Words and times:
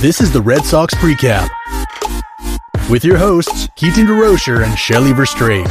This 0.00 0.20
is 0.20 0.32
the 0.32 0.40
Red 0.40 0.64
Sox 0.64 0.94
Precap 0.94 1.48
with 2.88 3.04
your 3.04 3.16
hosts, 3.16 3.68
Keaton 3.74 4.06
DeRocher 4.06 4.64
and 4.64 4.78
Shelly 4.78 5.10
Verstrate. 5.10 5.66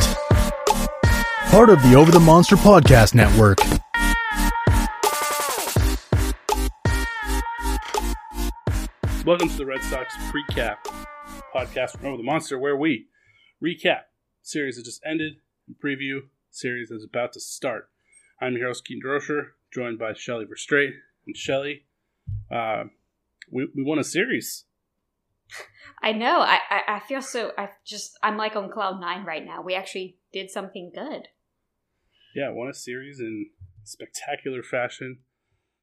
Part 1.50 1.70
of 1.70 1.82
the 1.82 1.96
Over 1.96 2.12
the 2.12 2.20
Monster 2.20 2.58
Podcast 2.58 3.16
Network. 3.16 3.58
Welcome 9.26 9.48
to 9.48 9.56
the 9.56 9.66
Red 9.66 9.82
Sox 9.84 10.14
Precap 10.30 10.76
podcast 11.56 11.92
from 11.92 12.08
Over 12.08 12.18
the 12.18 12.24
Monster, 12.24 12.60
where 12.60 12.76
we 12.76 13.08
recap 13.64 14.02
series 14.42 14.76
that 14.76 14.84
just 14.84 15.02
ended 15.06 15.36
and 15.68 15.78
preview 15.82 16.24
series 16.52 16.90
that's 16.90 17.06
about 17.06 17.32
to 17.32 17.40
start. 17.40 17.90
I'm 18.42 18.58
your 18.58 18.68
host, 18.68 18.84
Keaton 18.84 19.04
DeRocher, 19.10 19.52
joined 19.74 19.98
by 19.98 20.12
Shelly 20.12 20.44
Verstrate. 20.44 20.96
And 21.26 21.38
Shelly, 21.38 21.84
uh, 22.52 22.86
we, 23.50 23.68
we 23.76 23.84
won 23.84 24.00
a 24.00 24.04
series. 24.04 24.66
I 26.02 26.12
know. 26.12 26.42
I, 26.42 26.60
I, 26.70 26.82
I 26.96 27.00
feel 27.00 27.22
so. 27.22 27.52
I 27.58 27.70
just 27.86 28.18
I'm 28.22 28.38
like 28.38 28.56
on 28.56 28.72
cloud 28.72 29.00
nine 29.00 29.26
right 29.26 29.46
now. 29.46 29.62
We 29.62 29.76
actually 29.76 30.18
did 30.32 30.50
something 30.50 30.92
good. 30.94 31.28
Yeah, 32.36 32.52
won 32.52 32.70
a 32.70 32.74
series 32.74 33.20
in 33.20 33.48
spectacular 33.84 34.62
fashion 34.62 35.20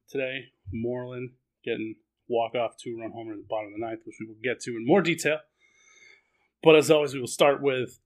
today. 0.09 0.45
Moreland 0.71 1.31
getting 1.63 1.95
walk 2.27 2.55
off 2.55 2.77
two 2.77 2.97
run 2.99 3.11
homer 3.11 3.33
in 3.33 3.39
the 3.39 3.47
bottom 3.49 3.73
of 3.73 3.79
the 3.79 3.85
ninth, 3.85 4.01
which 4.05 4.17
we 4.19 4.27
will 4.27 4.39
get 4.43 4.61
to 4.61 4.71
in 4.71 4.85
more 4.85 5.01
detail. 5.01 5.39
But 6.63 6.75
as 6.75 6.89
always, 6.89 7.13
we 7.13 7.19
will 7.19 7.27
start 7.27 7.61
with 7.61 7.99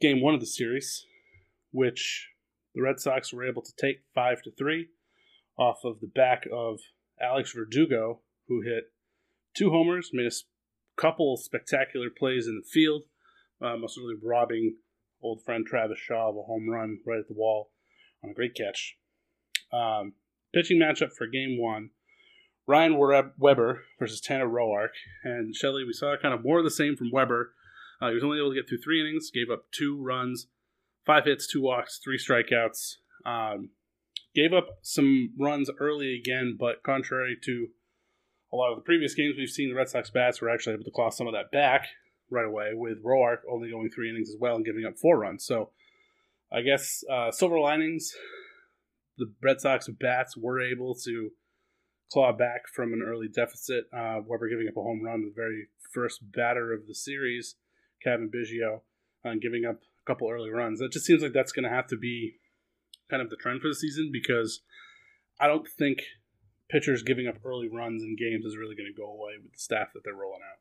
game 0.00 0.20
one 0.20 0.34
of 0.34 0.40
the 0.40 0.46
series, 0.46 1.04
which 1.70 2.28
the 2.74 2.82
Red 2.82 3.00
Sox 3.00 3.32
were 3.32 3.46
able 3.46 3.62
to 3.62 3.72
take 3.80 4.02
five 4.14 4.42
to 4.42 4.50
three 4.50 4.88
off 5.58 5.84
of 5.84 6.00
the 6.00 6.06
back 6.06 6.46
of 6.52 6.80
Alex 7.20 7.52
Verdugo, 7.52 8.20
who 8.48 8.62
hit 8.62 8.92
two 9.56 9.70
homers, 9.70 10.10
made 10.12 10.26
a 10.26 11.00
couple 11.00 11.36
spectacular 11.36 12.08
plays 12.16 12.46
in 12.46 12.56
the 12.56 12.68
field, 12.68 13.02
uh, 13.62 13.76
most 13.76 13.96
really 13.96 14.14
robbing 14.22 14.76
old 15.22 15.42
friend 15.44 15.66
Travis 15.66 15.98
Shaw 15.98 16.30
of 16.30 16.36
a 16.36 16.42
home 16.42 16.68
run 16.68 16.98
right 17.06 17.18
at 17.18 17.28
the 17.28 17.34
wall 17.34 17.70
on 18.22 18.30
a 18.30 18.34
great 18.34 18.54
catch. 18.54 18.96
Um, 19.72 20.14
pitching 20.52 20.78
matchup 20.78 21.12
for 21.16 21.26
game 21.26 21.58
one 21.60 21.90
Ryan 22.66 22.98
Web- 22.98 23.32
Weber 23.38 23.84
versus 23.98 24.20
Tanner 24.20 24.46
Roark. 24.46 24.90
And 25.24 25.54
Shelly, 25.54 25.84
we 25.84 25.92
saw 25.92 26.14
kind 26.20 26.34
of 26.34 26.44
more 26.44 26.58
of 26.58 26.64
the 26.64 26.70
same 26.70 26.96
from 26.96 27.10
Weber. 27.10 27.54
Uh, 28.00 28.08
he 28.08 28.14
was 28.14 28.22
only 28.22 28.38
able 28.38 28.50
to 28.50 28.54
get 28.54 28.68
through 28.68 28.78
three 28.78 29.00
innings, 29.00 29.30
gave 29.32 29.50
up 29.50 29.64
two 29.72 30.00
runs, 30.00 30.46
five 31.04 31.24
hits, 31.24 31.50
two 31.50 31.62
walks, 31.62 31.98
three 32.02 32.18
strikeouts. 32.18 32.96
Um, 33.26 33.70
gave 34.34 34.52
up 34.52 34.68
some 34.82 35.32
runs 35.38 35.70
early 35.80 36.14
again, 36.14 36.56
but 36.58 36.82
contrary 36.84 37.36
to 37.44 37.68
a 38.52 38.56
lot 38.56 38.70
of 38.70 38.76
the 38.76 38.82
previous 38.82 39.14
games 39.14 39.34
we've 39.36 39.48
seen, 39.48 39.68
the 39.68 39.74
Red 39.74 39.88
Sox 39.88 40.10
bats 40.10 40.40
were 40.40 40.50
actually 40.50 40.74
able 40.74 40.84
to 40.84 40.90
claw 40.90 41.10
some 41.10 41.26
of 41.26 41.34
that 41.34 41.50
back 41.50 41.86
right 42.30 42.46
away, 42.46 42.70
with 42.72 43.02
Roark 43.02 43.38
only 43.50 43.70
going 43.70 43.90
three 43.90 44.10
innings 44.10 44.28
as 44.28 44.36
well 44.38 44.56
and 44.56 44.64
giving 44.64 44.84
up 44.84 44.98
four 44.98 45.18
runs. 45.18 45.44
So 45.44 45.70
I 46.52 46.62
guess 46.62 47.02
uh, 47.10 47.30
silver 47.30 47.58
linings, 47.58 48.12
the 49.16 49.32
Red 49.42 49.60
Sox 49.60 49.88
bats 49.88 50.36
were 50.36 50.60
able 50.60 50.94
to 51.04 51.30
claw 52.12 52.32
back 52.32 52.62
from 52.74 52.92
an 52.92 53.02
early 53.06 53.28
deficit. 53.28 53.84
Uh, 53.92 54.20
Weber 54.26 54.48
giving 54.48 54.68
up 54.68 54.76
a 54.76 54.82
home 54.82 55.02
run, 55.02 55.22
the 55.22 55.32
very 55.34 55.68
first 55.92 56.20
batter 56.32 56.72
of 56.72 56.86
the 56.86 56.94
series, 56.94 57.56
Cavan 58.02 58.30
Biggio, 58.34 58.80
uh, 59.24 59.34
giving 59.40 59.64
up 59.64 59.76
a 59.76 60.06
couple 60.06 60.30
early 60.30 60.50
runs. 60.50 60.80
That 60.80 60.92
just 60.92 61.06
seems 61.06 61.22
like 61.22 61.32
that's 61.32 61.52
going 61.52 61.64
to 61.64 61.74
have 61.74 61.86
to 61.88 61.96
be 61.96 62.36
kind 63.10 63.22
of 63.22 63.30
the 63.30 63.36
trend 63.36 63.60
for 63.60 63.68
the 63.68 63.74
season 63.74 64.10
because 64.12 64.60
I 65.40 65.46
don't 65.46 65.68
think 65.68 66.00
pitchers 66.68 67.02
giving 67.02 67.26
up 67.26 67.36
early 67.44 67.68
runs 67.68 68.02
in 68.02 68.16
games 68.16 68.44
is 68.44 68.56
really 68.56 68.74
going 68.74 68.92
to 68.92 69.00
go 69.00 69.06
away 69.06 69.32
with 69.42 69.52
the 69.52 69.58
staff 69.58 69.88
that 69.94 70.00
they're 70.04 70.14
rolling 70.14 70.42
out. 70.42 70.58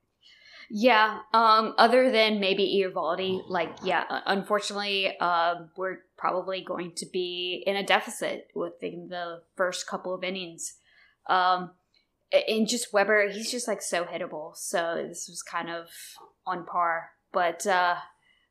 Yeah. 0.70 1.20
Um. 1.34 1.74
Other 1.78 2.12
than 2.12 2.40
maybe 2.42 2.84
Eovaldi, 2.84 3.42
like 3.48 3.78
yeah. 3.84 4.04
uh, 4.10 4.22
Unfortunately, 4.26 5.18
um, 5.20 5.70
we're 5.78 6.00
probably 6.18 6.62
going 6.62 6.92
to 6.98 7.06
be 7.06 7.64
in 7.66 7.78
a 7.78 7.86
deficit 7.86 8.50
within 8.54 9.08
the 9.10 9.44
first 9.56 9.88
couple 9.88 10.14
of 10.14 10.26
innings. 10.26 10.76
Um, 11.30 11.72
and 12.32 12.68
just 12.68 12.92
Weber, 12.94 13.30
he's 13.30 13.50
just 13.50 13.68
like 13.68 13.82
so 13.82 14.04
hittable. 14.04 14.56
So 14.56 15.06
this 15.08 15.28
was 15.30 15.42
kind 15.42 15.70
of 15.70 15.88
on 16.46 16.66
par. 16.66 17.12
But 17.32 17.66
uh, 17.66 17.96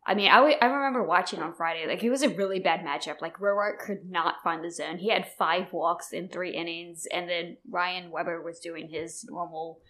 I 0.07 0.15
mean, 0.15 0.31
I 0.31 0.37
w- 0.37 0.57
I 0.61 0.67
remember 0.67 1.03
watching 1.03 1.41
on 1.41 1.53
Friday. 1.55 1.87
Like 1.87 2.05
it 2.05 2.11
was 2.11 2.23
a 2.23 2.29
really 2.29 2.61
bad 2.61 2.81
matchup. 2.81 3.21
Like 3.21 3.39
Roark 3.39 3.79
could 3.81 4.09
not 4.09 4.37
find 4.45 4.63
the 4.65 4.71
zone. 4.71 4.99
He 4.99 5.11
had 5.11 5.27
five 5.37 5.73
walks 5.73 6.13
in 6.13 6.29
three 6.29 6.55
innings, 6.55 7.07
and 7.13 7.29
then 7.29 7.57
Ryan 7.69 8.11
Weber 8.11 8.41
was 8.43 8.61
doing 8.61 8.89
his 8.89 9.25
normal 9.29 9.81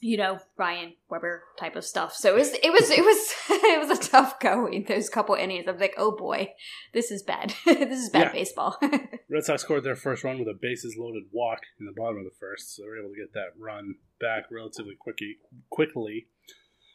you 0.00 0.16
know, 0.16 0.38
Ryan 0.56 0.92
Weber 1.10 1.42
type 1.58 1.74
of 1.74 1.84
stuff. 1.84 2.14
So 2.14 2.32
it 2.32 2.38
was, 2.38 2.52
it 2.62 2.70
was, 2.72 2.88
it 2.88 3.00
was, 3.04 3.34
it 3.50 3.88
was 3.88 3.98
a 3.98 4.10
tough 4.10 4.38
going. 4.38 4.84
Those 4.86 5.08
couple 5.08 5.34
innings, 5.34 5.64
I'm 5.66 5.76
like, 5.78 5.94
oh 5.98 6.12
boy, 6.16 6.52
this 6.94 7.10
is 7.10 7.24
bad. 7.24 7.52
this 7.66 7.98
is 7.98 8.10
bad 8.10 8.26
Yeah. 8.26 8.32
baseball. 8.32 8.78
Red 9.28 9.42
Sox 9.44 9.62
scored 9.62 9.82
their 9.82 9.96
first 9.96 10.22
run 10.22 10.38
with 10.38 10.46
a 10.46 10.54
bases 10.54 10.96
loaded 10.96 11.24
walk 11.32 11.62
in 11.80 11.86
the 11.86 11.92
bottom 11.96 12.18
of 12.18 12.24
the 12.24 12.30
first, 12.38 12.76
so 12.76 12.82
they 12.82 12.88
were 12.88 12.98
able 13.00 13.08
to 13.10 13.16
get 13.20 13.32
that 13.34 13.58
run 13.58 13.96
back 14.20 14.44
relatively 14.52 14.94
quickly. 14.94 15.38
Quickly, 15.68 16.28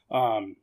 um, 0.10 0.56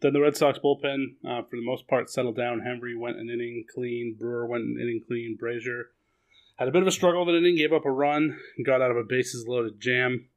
then 0.00 0.12
the 0.12 0.20
Red 0.20 0.36
Sox 0.36 0.58
bullpen, 0.58 1.16
uh, 1.26 1.42
for 1.42 1.56
the 1.56 1.64
most 1.64 1.88
part, 1.88 2.10
settled 2.10 2.36
down. 2.36 2.60
Henry 2.60 2.96
went 2.96 3.18
an 3.18 3.28
inning 3.28 3.64
clean. 3.74 4.16
Brewer 4.18 4.46
went 4.46 4.64
an 4.64 4.78
inning 4.80 5.00
clean. 5.06 5.36
Brasier 5.40 5.84
had 6.56 6.68
a 6.68 6.72
bit 6.72 6.82
of 6.82 6.88
a 6.88 6.92
struggle 6.92 7.24
with 7.24 7.34
an 7.34 7.42
inning, 7.42 7.56
gave 7.56 7.72
up 7.72 7.84
a 7.84 7.90
run, 7.90 8.38
got 8.64 8.82
out 8.82 8.90
of 8.90 8.96
a 8.96 9.04
bases 9.04 9.46
loaded 9.46 9.80
jam. 9.80 10.28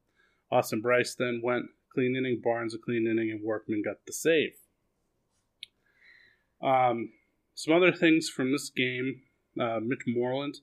Austin 0.51 0.81
Brice 0.81 1.15
then 1.15 1.41
went 1.43 1.65
clean 1.93 2.15
inning. 2.15 2.41
Barnes 2.43 2.73
a 2.73 2.77
clean 2.77 3.07
inning, 3.07 3.31
and 3.31 3.43
Workman 3.43 3.83
got 3.83 3.97
the 4.05 4.13
save. 4.13 4.53
Um, 6.61 7.11
some 7.55 7.73
other 7.73 7.91
things 7.91 8.29
from 8.29 8.51
this 8.51 8.69
game 8.69 9.21
uh, 9.59 9.79
Mitch 9.81 10.03
Moreland 10.07 10.57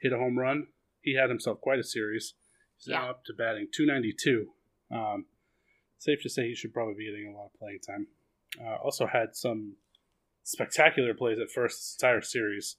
hit 0.00 0.12
a 0.12 0.18
home 0.18 0.38
run. 0.38 0.66
He 1.02 1.16
had 1.16 1.30
himself 1.30 1.60
quite 1.60 1.78
a 1.78 1.84
series. 1.84 2.34
He's 2.78 2.88
now 2.88 3.10
up 3.10 3.24
to 3.26 3.32
batting 3.34 3.68
292. 3.74 4.48
Um, 4.90 5.26
safe 6.00 6.22
to 6.22 6.30
say 6.30 6.48
he 6.48 6.54
should 6.54 6.74
probably 6.74 6.94
be 6.94 7.06
getting 7.06 7.32
a 7.32 7.36
lot 7.36 7.50
of 7.52 7.58
playing 7.58 7.78
time. 7.86 8.06
Uh, 8.60 8.76
also 8.76 9.06
had 9.06 9.36
some 9.36 9.74
spectacular 10.42 11.14
plays 11.14 11.38
at 11.38 11.50
first 11.50 11.78
this 11.78 11.96
entire 12.00 12.22
series. 12.22 12.76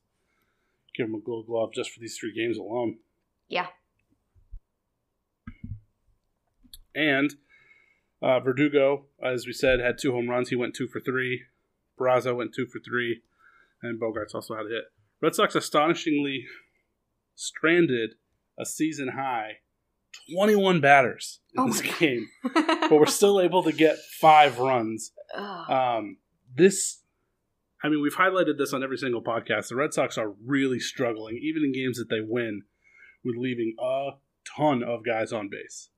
Give 0.95 1.07
him 1.07 1.15
a 1.15 1.19
gold 1.19 1.45
glove 1.47 1.71
just 1.73 1.91
for 1.91 1.99
these 1.99 2.17
three 2.17 2.33
games 2.33 2.57
alone. 2.57 2.97
yeah. 3.47 3.67
And 6.93 7.35
uh, 8.21 8.41
Verdugo, 8.41 9.05
as 9.23 9.47
we 9.47 9.53
said, 9.53 9.79
had 9.79 9.97
two 9.97 10.11
home 10.11 10.29
runs. 10.29 10.49
He 10.49 10.57
went 10.57 10.75
two 10.75 10.89
for 10.89 10.99
three. 10.99 11.43
Peraza 11.97 12.35
went 12.35 12.53
two 12.53 12.65
for 12.65 12.79
three. 12.79 13.21
And 13.81 13.97
Bogaerts 13.99 14.35
also 14.35 14.55
had 14.55 14.65
a 14.65 14.69
hit. 14.69 14.83
Red 15.21 15.33
Sox 15.33 15.55
astonishingly 15.55 16.47
stranded 17.35 18.15
a 18.59 18.65
season 18.65 19.09
high 19.15 19.59
21 20.33 20.81
batters 20.81 21.39
in 21.53 21.63
Oh 21.63 21.67
this 21.67 21.81
game. 21.81 22.27
but 22.53 22.91
we're 22.91 23.05
still 23.05 23.41
able 23.41 23.63
to 23.63 23.71
get 23.71 23.97
five 24.19 24.59
runs. 24.59 25.11
Um, 25.35 26.17
this, 26.53 27.01
I 27.83 27.89
mean, 27.89 28.01
we've 28.01 28.15
highlighted 28.15 28.57
this 28.57 28.73
on 28.73 28.83
every 28.83 28.97
single 28.97 29.23
podcast. 29.23 29.69
The 29.69 29.75
Red 29.75 29.93
Sox 29.93 30.17
are 30.17 30.33
really 30.45 30.79
struggling, 30.79 31.39
even 31.41 31.63
in 31.63 31.71
games 31.71 31.97
that 31.97 32.09
they 32.09 32.21
win, 32.21 32.63
with 33.23 33.35
leaving 33.37 33.75
a 33.79 34.11
ton 34.57 34.83
of 34.83 35.05
guys 35.05 35.31
on 35.31 35.49
base. 35.49 35.89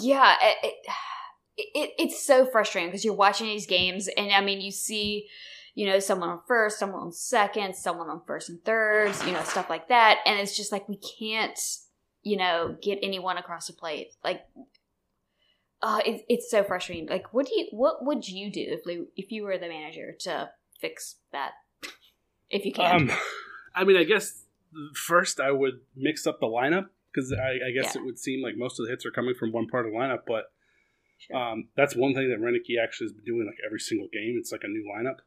yeah 0.00 0.36
it, 0.40 0.56
it, 0.62 1.68
it 1.74 1.90
it's 1.98 2.24
so 2.24 2.46
frustrating 2.46 2.88
because 2.88 3.04
you're 3.04 3.14
watching 3.14 3.46
these 3.46 3.66
games 3.66 4.08
and 4.16 4.32
i 4.32 4.40
mean 4.40 4.60
you 4.60 4.70
see 4.70 5.26
you 5.74 5.86
know 5.86 5.98
someone 5.98 6.28
on 6.28 6.40
first 6.46 6.78
someone 6.78 7.02
on 7.02 7.12
second 7.12 7.74
someone 7.74 8.08
on 8.08 8.22
first 8.26 8.48
and 8.48 8.62
thirds 8.64 9.24
you 9.26 9.32
know 9.32 9.42
stuff 9.42 9.68
like 9.68 9.88
that 9.88 10.18
and 10.24 10.38
it's 10.38 10.56
just 10.56 10.72
like 10.72 10.88
we 10.88 10.98
can't 11.18 11.58
you 12.22 12.36
know 12.36 12.76
get 12.82 12.98
anyone 13.02 13.36
across 13.38 13.66
the 13.66 13.72
plate 13.72 14.12
like 14.24 14.42
uh 15.82 16.00
it, 16.06 16.24
it's 16.28 16.50
so 16.50 16.62
frustrating 16.62 17.06
like 17.08 17.32
what 17.34 17.46
do 17.46 17.52
you 17.58 17.66
what 17.72 18.04
would 18.04 18.28
you 18.28 18.50
do 18.50 18.64
if 18.64 18.80
you 18.86 19.08
if 19.16 19.30
you 19.32 19.42
were 19.42 19.58
the 19.58 19.68
manager 19.68 20.12
to 20.18 20.50
fix 20.80 21.16
that 21.32 21.52
if 22.50 22.64
you 22.64 22.72
can 22.72 23.08
Um, 23.10 23.10
I 23.74 23.84
mean, 23.84 23.96
I 23.96 24.04
guess 24.04 24.44
first 24.94 25.40
I 25.40 25.50
would 25.50 25.80
mix 25.96 26.26
up 26.26 26.40
the 26.40 26.46
lineup 26.46 26.88
because 27.12 27.32
I, 27.32 27.68
I 27.68 27.70
guess 27.72 27.94
Yeah. 27.94 28.00
it 28.02 28.04
would 28.04 28.18
seem 28.18 28.42
like 28.42 28.56
most 28.56 28.78
of 28.78 28.86
the 28.86 28.90
hits 28.92 29.04
are 29.06 29.10
coming 29.10 29.34
from 29.34 29.50
one 29.52 29.66
part 29.66 29.86
of 29.86 29.92
the 29.92 29.98
lineup, 29.98 30.20
but 30.26 30.52
Sure. 31.18 31.36
um, 31.36 31.68
that's 31.76 31.94
one 31.94 32.14
thing 32.14 32.28
that 32.30 32.40
Roenicke 32.40 32.82
actually 32.82 33.04
has 33.06 33.12
been 33.12 33.24
doing 33.24 33.46
like 33.46 33.58
every 33.64 33.78
single 33.78 34.08
game. 34.12 34.34
It's 34.38 34.50
like 34.50 34.64
a 34.64 34.68
new 34.68 34.84
lineup, 34.92 35.18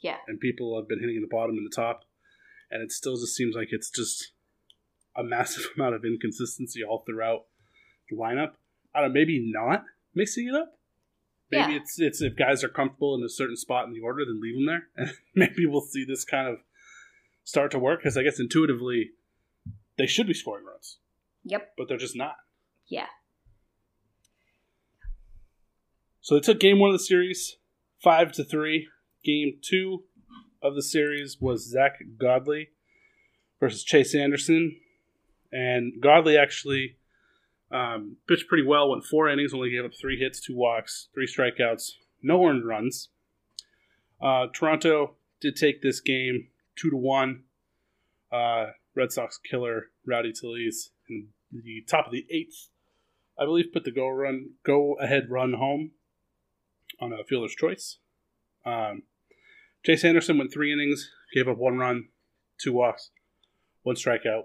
yeah 0.00 0.16
and 0.26 0.40
people 0.40 0.76
have 0.78 0.88
been 0.88 0.98
hitting 0.98 1.20
the 1.20 1.26
bottom 1.30 1.56
and 1.58 1.66
the 1.66 1.74
top, 1.74 2.04
and 2.70 2.82
it 2.82 2.90
still 2.90 3.16
just 3.16 3.36
seems 3.36 3.54
like 3.54 3.68
it's 3.70 3.90
just 3.90 4.32
a 5.16 5.22
massive 5.22 5.64
amount 5.76 5.94
of 5.94 6.04
inconsistency 6.04 6.82
all 6.82 7.02
throughout 7.06 7.44
the 8.10 8.16
lineup. 8.16 8.52
I 8.94 9.00
don't 9.00 9.10
know, 9.10 9.14
maybe 9.14 9.40
not 9.52 9.84
mixing 10.14 10.48
it 10.48 10.54
up. 10.54 10.78
Maybe 11.50 11.72
Yeah. 11.72 11.78
it's 11.80 11.98
it's 12.00 12.22
if 12.22 12.36
guys 12.36 12.64
are 12.64 12.68
comfortable 12.68 13.14
in 13.14 13.22
a 13.22 13.28
certain 13.28 13.56
spot 13.56 13.86
in 13.86 13.92
the 13.92 14.00
order, 14.00 14.24
then 14.24 14.40
leave 14.40 14.54
them 14.56 14.66
there, 14.66 14.88
and 14.96 15.12
maybe 15.34 15.66
we'll 15.66 15.80
see 15.82 16.04
this 16.04 16.24
kind 16.24 16.48
of 16.48 16.58
start 17.44 17.70
to 17.72 17.78
work. 17.78 18.00
Because 18.00 18.16
I 18.16 18.22
guess 18.22 18.40
intuitively, 18.40 19.10
they 19.98 20.06
should 20.06 20.26
be 20.26 20.34
scoring 20.34 20.64
runs, 20.64 20.98
yep 21.44 21.72
but 21.76 21.88
they're 21.88 21.98
just 21.98 22.16
not. 22.16 22.36
yeah 22.88 23.06
So 26.20 26.34
they 26.36 26.40
took 26.40 26.60
game 26.60 26.78
one 26.78 26.90
of 26.90 26.94
the 26.94 27.04
series, 27.04 27.56
five 28.02 28.32
to 28.32 28.44
three. 28.44 28.88
Game 29.24 29.58
two 29.60 30.04
of 30.62 30.74
the 30.74 30.82
series 30.82 31.38
was 31.40 31.68
Zack 31.68 31.98
Godley 32.18 32.68
versus 33.60 33.82
Chase 33.84 34.14
Anderson, 34.14 34.76
and 35.52 36.00
Godley 36.00 36.36
actually 36.36 36.96
um, 37.70 38.16
pitched 38.26 38.48
pretty 38.48 38.64
well. 38.66 38.90
Went 38.90 39.04
four 39.04 39.28
innings, 39.28 39.54
only 39.54 39.70
gave 39.70 39.84
up 39.84 39.92
three 39.98 40.18
hits, 40.18 40.40
two 40.40 40.56
walks, 40.56 41.08
three 41.14 41.26
strikeouts, 41.26 41.92
no 42.22 42.44
earned 42.44 42.66
runs. 42.66 43.08
Uh, 44.20 44.46
Toronto 44.52 45.16
did 45.40 45.56
take 45.56 45.82
this 45.82 46.00
game 46.00 46.48
two 46.76 46.90
to 46.90 46.96
one. 46.96 47.44
Uh, 48.30 48.66
Red 48.94 49.12
Sox 49.12 49.38
killer 49.38 49.90
Rowdy 50.06 50.32
Tellez 50.32 50.90
in 51.08 51.28
the 51.50 51.82
top 51.88 52.06
of 52.06 52.12
the 52.12 52.26
eighth, 52.30 52.68
I 53.38 53.44
believe, 53.44 53.72
put 53.72 53.84
the 53.84 53.90
go 53.90 54.08
run 54.08 54.50
go 54.64 54.94
ahead 55.00 55.30
run 55.30 55.54
home 55.54 55.92
on 57.00 57.12
a 57.12 57.24
fielder's 57.24 57.54
choice. 57.54 57.98
Um, 58.64 59.02
Chase 59.84 60.04
Anderson 60.04 60.38
went 60.38 60.52
three 60.52 60.72
innings, 60.72 61.10
gave 61.34 61.48
up 61.48 61.58
one 61.58 61.76
run, 61.76 62.08
two 62.58 62.72
walks, 62.72 63.10
one 63.82 63.96
strikeout, 63.96 64.44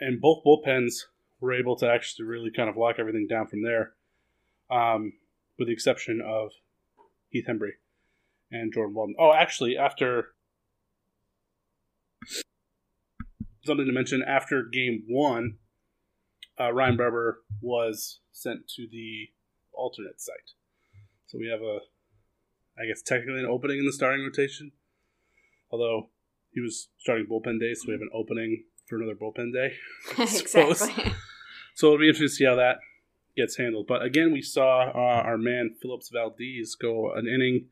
and 0.00 0.20
both 0.20 0.42
bullpens 0.44 1.04
were 1.40 1.52
able 1.52 1.76
to 1.76 1.90
actually 1.90 2.26
really 2.26 2.50
kind 2.50 2.68
of 2.68 2.76
lock 2.76 2.96
everything 2.98 3.26
down 3.28 3.46
from 3.46 3.62
there, 3.62 3.92
um, 4.70 5.12
with 5.58 5.68
the 5.68 5.72
exception 5.72 6.20
of 6.26 6.50
Heath 7.28 7.46
Hembree 7.48 7.78
and 8.50 8.72
Jordan 8.72 8.94
Walden. 8.94 9.14
Oh, 9.18 9.32
actually, 9.32 9.76
after 9.76 10.34
something 13.64 13.86
to 13.86 13.92
mention, 13.92 14.22
after 14.26 14.64
game 14.64 15.04
one, 15.08 15.58
uh, 16.58 16.72
Ryan 16.72 16.96
Barber 16.96 17.42
was 17.60 18.20
sent 18.32 18.68
to 18.76 18.86
the 18.90 19.28
alternate 19.72 20.20
site. 20.20 20.54
So 21.26 21.38
we 21.38 21.48
have 21.48 21.60
a, 21.60 21.80
I 22.78 22.86
guess 22.86 23.02
technically 23.02 23.40
an 23.40 23.46
opening 23.46 23.78
in 23.78 23.86
the 23.86 23.92
starting 23.92 24.24
rotation. 24.24 24.72
Although 25.70 26.10
he 26.52 26.60
was 26.60 26.88
starting 26.98 27.26
bullpen 27.30 27.60
day, 27.60 27.74
so 27.74 27.84
we 27.86 27.92
have 27.92 28.00
an 28.00 28.10
opening 28.12 28.64
for 28.90 28.96
another 28.96 29.14
bullpen 29.14 29.52
day. 29.52 29.74
Exactly 30.18 31.12
So 31.74 31.86
it'll 31.86 31.98
be 31.98 32.08
interesting 32.08 32.26
to 32.26 32.34
see 32.34 32.44
how 32.44 32.56
that 32.56 32.80
gets 33.36 33.56
handled. 33.56 33.86
But 33.86 34.02
again, 34.02 34.32
we 34.32 34.42
saw 34.42 34.90
uh, 34.90 35.22
our 35.22 35.38
man 35.38 35.74
Phillips 35.80 36.10
Valdez 36.10 36.74
go 36.74 37.12
an 37.12 37.26
inning, 37.26 37.66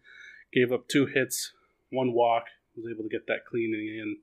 gave 0.52 0.72
up 0.72 0.88
two 0.88 1.06
hits, 1.06 1.52
one 1.90 2.12
walk, 2.12 2.44
was 2.76 2.86
able 2.90 3.02
to 3.02 3.10
get 3.10 3.26
that 3.26 3.44
clean 3.44 3.74
inning 3.74 3.88
in, 3.88 4.16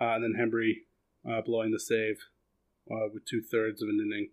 uh, 0.00 0.14
and 0.14 0.22
then 0.22 0.34
Hembree 0.38 0.82
uh, 1.28 1.40
blowing 1.40 1.72
the 1.72 1.80
save 1.80 2.18
uh, 2.90 3.08
with 3.12 3.24
two 3.24 3.40
thirds 3.40 3.82
of 3.82 3.88
an 3.88 4.00
inning. 4.00 4.28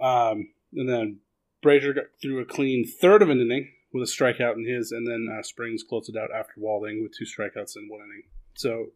Um, 0.00 0.50
and 0.74 0.88
then 0.88 1.18
Brasier 1.64 1.94
got 1.94 2.04
through 2.20 2.40
a 2.40 2.44
clean 2.44 2.86
third 2.86 3.22
of 3.22 3.30
an 3.30 3.40
inning 3.40 3.72
with 3.92 4.02
a 4.02 4.12
strikeout 4.12 4.56
in 4.56 4.66
his, 4.66 4.92
and 4.92 5.06
then 5.06 5.34
uh, 5.34 5.42
Springs 5.42 5.82
closed 5.82 6.10
it 6.10 6.16
out 6.16 6.30
after 6.30 6.52
Walden 6.58 7.02
with 7.02 7.16
two 7.16 7.24
strikeouts 7.24 7.76
in 7.76 7.88
one 7.88 8.00
inning. 8.00 8.22
So 8.54 8.92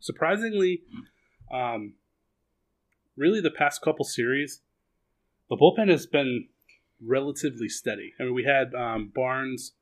surprisingly, 0.00 0.82
um, 1.52 1.94
really 3.16 3.40
the 3.40 3.50
past 3.50 3.82
couple 3.82 4.04
series, 4.04 4.60
the 5.48 5.56
bullpen 5.56 5.90
has 5.90 6.06
been 6.06 6.48
relatively 7.04 7.68
steady. 7.68 8.12
I 8.18 8.24
mean, 8.24 8.34
we 8.34 8.44
had 8.44 8.74
um, 8.74 9.12
Barnes 9.14 9.72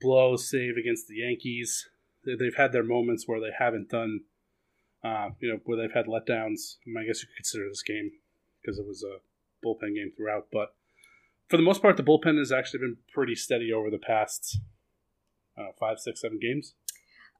blow 0.00 0.36
save 0.36 0.76
against 0.76 1.08
the 1.08 1.16
Yankees. 1.16 1.88
They- 2.24 2.36
They've 2.36 2.54
had 2.56 2.72
their 2.72 2.82
moments 2.84 3.26
where 3.26 3.40
they 3.40 3.50
haven't 3.56 3.88
done, 3.88 4.20
uh, 5.04 5.30
you 5.40 5.48
know, 5.52 5.60
where 5.64 5.78
they've 5.78 5.92
had 5.94 6.06
letdowns. 6.06 6.76
I, 6.84 6.86
mean, 6.86 6.98
I 7.02 7.06
guess 7.06 7.22
you 7.22 7.28
could 7.28 7.36
consider 7.36 7.68
this 7.68 7.82
game 7.82 8.12
because 8.60 8.78
it 8.78 8.86
was 8.86 9.02
a 9.04 9.18
bullpen 9.64 9.94
game 9.94 10.12
throughout. 10.16 10.48
But 10.52 10.74
for 11.48 11.56
the 11.56 11.62
most 11.62 11.80
part, 11.82 11.96
the 11.96 12.02
bullpen 12.02 12.38
has 12.38 12.50
actually 12.52 12.80
been 12.80 12.96
pretty 13.12 13.34
steady 13.36 13.72
over 13.72 13.90
the 13.90 13.98
past 13.98 14.58
uh, 15.56 15.72
five, 15.78 15.98
six, 15.98 16.20
seven 16.20 16.38
games. 16.40 16.74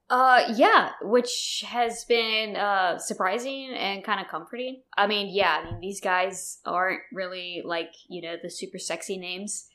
Uh, 0.09 0.53
yeah, 0.55 0.91
which 1.01 1.65
has 1.67 2.05
been 2.05 2.55
uh 2.55 2.97
surprising 2.97 3.73
and 3.73 4.03
kind 4.05 4.21
of 4.21 4.27
comforting. 4.27 4.81
I 4.97 5.05
mean, 5.05 5.27
yeah, 5.33 5.61
I 5.61 5.65
mean 5.65 5.81
these 5.81 5.99
guys 5.99 6.59
aren't 6.65 7.01
really 7.11 7.61
like 7.65 7.93
you 8.07 8.21
know 8.21 8.35
the 8.41 8.49
super 8.49 8.79
sexy 8.79 9.17
names, 9.17 9.67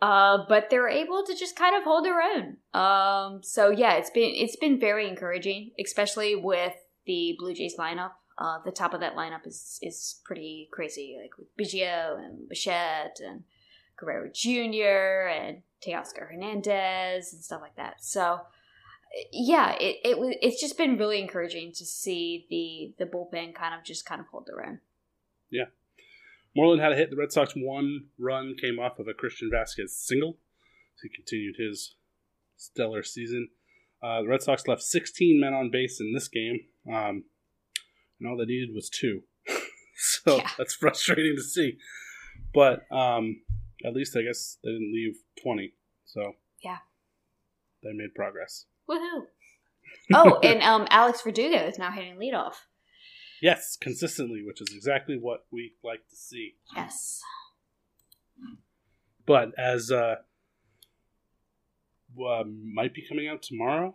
uh, 0.00 0.38
but 0.48 0.70
they're 0.70 0.88
able 0.88 1.22
to 1.26 1.34
just 1.34 1.54
kind 1.54 1.76
of 1.76 1.82
hold 1.82 2.04
their 2.04 2.22
own. 2.22 2.56
Um, 2.72 3.42
so 3.42 3.70
yeah, 3.70 3.94
it's 3.94 4.10
been 4.10 4.32
it's 4.34 4.56
been 4.56 4.80
very 4.80 5.06
encouraging, 5.06 5.72
especially 5.78 6.34
with 6.34 6.74
the 7.06 7.36
Blue 7.38 7.54
Jays 7.54 7.76
lineup. 7.78 8.12
Uh, 8.38 8.58
the 8.64 8.70
top 8.70 8.94
of 8.94 9.00
that 9.00 9.16
lineup 9.16 9.46
is 9.46 9.78
is 9.82 10.20
pretty 10.24 10.70
crazy, 10.72 11.18
like 11.20 11.36
with 11.36 11.54
Biggio 11.58 12.16
and 12.16 12.48
Bichette 12.48 13.18
and 13.22 13.42
Guerrero 13.98 14.30
Jr. 14.32 15.28
and 15.28 15.62
Teoscar 15.84 16.30
Hernandez 16.30 17.34
and 17.34 17.42
stuff 17.42 17.60
like 17.60 17.76
that. 17.76 17.96
So 18.02 18.40
yeah, 19.32 19.74
it, 19.80 19.96
it 20.04 20.38
it's 20.42 20.60
just 20.60 20.76
been 20.76 20.96
really 20.98 21.20
encouraging 21.20 21.72
to 21.72 21.84
see 21.84 22.46
the 22.50 23.04
the 23.04 23.10
bullpen 23.10 23.54
kind 23.54 23.74
of 23.74 23.84
just 23.84 24.04
kind 24.04 24.20
of 24.20 24.26
hold 24.28 24.46
their 24.46 24.64
own. 24.64 24.80
Yeah. 25.50 25.66
Moreland 26.56 26.82
had 26.82 26.92
a 26.92 26.96
hit. 26.96 27.10
The 27.10 27.16
Red 27.16 27.32
Sox 27.32 27.52
one 27.54 28.06
run 28.18 28.56
came 28.60 28.78
off 28.78 28.98
of 28.98 29.06
a 29.06 29.14
Christian 29.14 29.50
Vazquez 29.52 29.90
single. 29.90 30.38
So 30.96 31.02
he 31.02 31.14
continued 31.14 31.54
his 31.58 31.94
stellar 32.56 33.02
season. 33.02 33.48
Uh, 34.02 34.22
the 34.22 34.28
Red 34.28 34.42
Sox 34.42 34.66
left 34.66 34.82
16 34.82 35.40
men 35.40 35.54
on 35.54 35.70
base 35.70 36.00
in 36.00 36.12
this 36.14 36.28
game, 36.28 36.60
um, 36.88 37.24
and 38.18 38.28
all 38.28 38.36
they 38.36 38.44
needed 38.44 38.70
was 38.74 38.88
two. 38.88 39.22
so 39.96 40.36
yeah. 40.36 40.50
that's 40.56 40.74
frustrating 40.74 41.34
to 41.36 41.42
see. 41.42 41.78
But 42.54 42.82
um, 42.92 43.42
at 43.84 43.94
least 43.94 44.16
I 44.16 44.22
guess 44.22 44.58
they 44.62 44.70
didn't 44.70 44.92
leave 44.92 45.16
20. 45.42 45.74
So 46.04 46.32
yeah, 46.62 46.78
they 47.82 47.92
made 47.92 48.14
progress. 48.14 48.66
Woohoo! 48.88 49.26
Oh, 50.14 50.38
and 50.42 50.62
um, 50.62 50.86
Alex 50.88 51.20
Verdugo 51.20 51.66
is 51.66 51.78
now 51.78 51.90
hitting 51.90 52.16
leadoff. 52.16 52.54
Yes, 53.42 53.76
consistently, 53.78 54.42
which 54.42 54.62
is 54.62 54.68
exactly 54.74 55.18
what 55.20 55.44
we 55.52 55.74
like 55.84 56.08
to 56.08 56.16
see. 56.16 56.54
Yes. 56.74 57.20
But 59.26 59.50
as 59.58 59.90
uh, 59.90 60.16
uh 62.18 62.44
might 62.46 62.94
be 62.94 63.04
coming 63.06 63.28
out 63.28 63.42
tomorrow, 63.42 63.94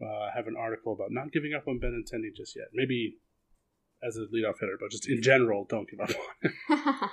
uh, 0.00 0.06
I 0.06 0.30
have 0.34 0.46
an 0.46 0.56
article 0.56 0.92
about 0.92 1.10
not 1.10 1.32
giving 1.32 1.54
up 1.54 1.66
on 1.66 1.80
Benintendi 1.80 2.34
just 2.36 2.54
yet. 2.54 2.66
Maybe 2.72 3.18
as 4.06 4.16
a 4.16 4.26
leadoff 4.32 4.60
hitter, 4.60 4.76
but 4.78 4.90
just 4.90 5.08
in 5.08 5.22
general, 5.22 5.66
don't 5.68 5.88
give 5.90 6.00
up 6.00 6.10
on 6.10 6.50
it. 6.68 7.10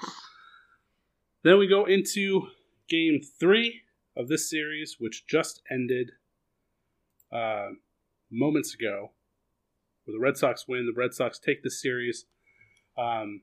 then 1.43 1.57
we 1.57 1.67
go 1.67 1.85
into 1.85 2.47
game 2.89 3.21
three 3.39 3.81
of 4.15 4.27
this 4.27 4.49
series, 4.49 4.97
which 4.99 5.25
just 5.27 5.61
ended 5.71 6.11
uh, 7.33 7.69
moments 8.31 8.73
ago, 8.73 9.11
where 10.05 10.17
the 10.17 10.23
Red 10.23 10.37
Sox 10.37 10.67
win. 10.67 10.85
The 10.85 10.99
Red 10.99 11.13
Sox 11.13 11.39
take 11.39 11.63
the 11.63 11.71
series. 11.71 12.25
Um, 12.97 13.41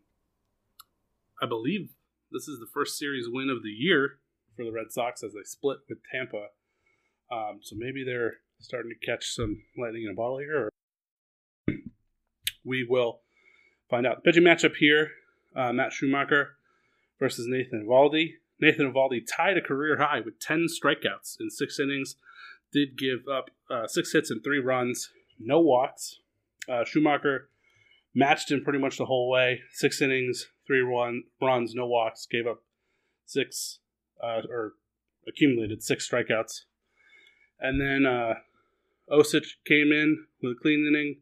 I 1.42 1.46
believe 1.46 1.90
this 2.30 2.48
is 2.48 2.60
the 2.60 2.68
first 2.72 2.98
series 2.98 3.26
win 3.28 3.50
of 3.50 3.62
the 3.62 3.70
year 3.70 4.18
for 4.56 4.64
the 4.64 4.72
Red 4.72 4.90
Sox 4.92 5.22
as 5.22 5.32
they 5.32 5.44
split 5.44 5.78
with 5.88 5.98
Tampa. 6.12 6.48
Um, 7.32 7.60
so 7.62 7.76
maybe 7.78 8.04
they're 8.04 8.34
starting 8.60 8.92
to 8.92 9.06
catch 9.06 9.34
some 9.34 9.62
lightning 9.78 10.04
in 10.04 10.10
a 10.10 10.14
bottle 10.14 10.38
here. 10.38 10.68
We 12.64 12.86
will 12.88 13.20
find 13.88 14.06
out. 14.06 14.16
The 14.16 14.22
pitching 14.22 14.44
matchup 14.44 14.76
here 14.76 15.12
uh, 15.56 15.72
Matt 15.72 15.92
Shoemaker 15.92 16.56
versus 17.18 17.46
Nathan 17.48 17.86
Eovaldi. 17.86 18.34
Nathan 18.60 18.92
Eovaldi 18.92 19.22
tied 19.26 19.56
a 19.56 19.62
career 19.62 19.96
high 19.98 20.20
with 20.20 20.38
10 20.40 20.66
strikeouts 20.68 21.36
in 21.40 21.50
six 21.50 21.78
innings 21.80 22.16
did 22.72 22.96
give 22.96 23.20
up 23.30 23.50
uh, 23.70 23.86
six 23.86 24.12
hits 24.12 24.30
and 24.30 24.42
three 24.42 24.58
runs, 24.58 25.10
no 25.38 25.60
walks. 25.60 26.18
Uh, 26.68 26.84
Shoemaker 26.84 27.48
matched 28.14 28.50
him 28.50 28.62
pretty 28.62 28.78
much 28.78 28.98
the 28.98 29.06
whole 29.06 29.30
way. 29.30 29.60
Six 29.72 30.02
innings, 30.02 30.48
three 30.66 30.80
run, 30.80 31.24
runs, 31.40 31.74
no 31.74 31.86
walks. 31.86 32.26
Gave 32.26 32.46
up 32.46 32.62
six 33.26 33.78
uh, 34.22 34.42
or 34.48 34.74
accumulated 35.26 35.82
six 35.82 36.08
strikeouts. 36.08 36.62
And 37.60 37.80
then 37.80 38.06
uh, 38.06 38.34
Osich 39.10 39.56
came 39.66 39.92
in 39.92 40.26
with 40.42 40.52
a 40.52 40.60
clean 40.60 40.86
inning. 40.86 41.18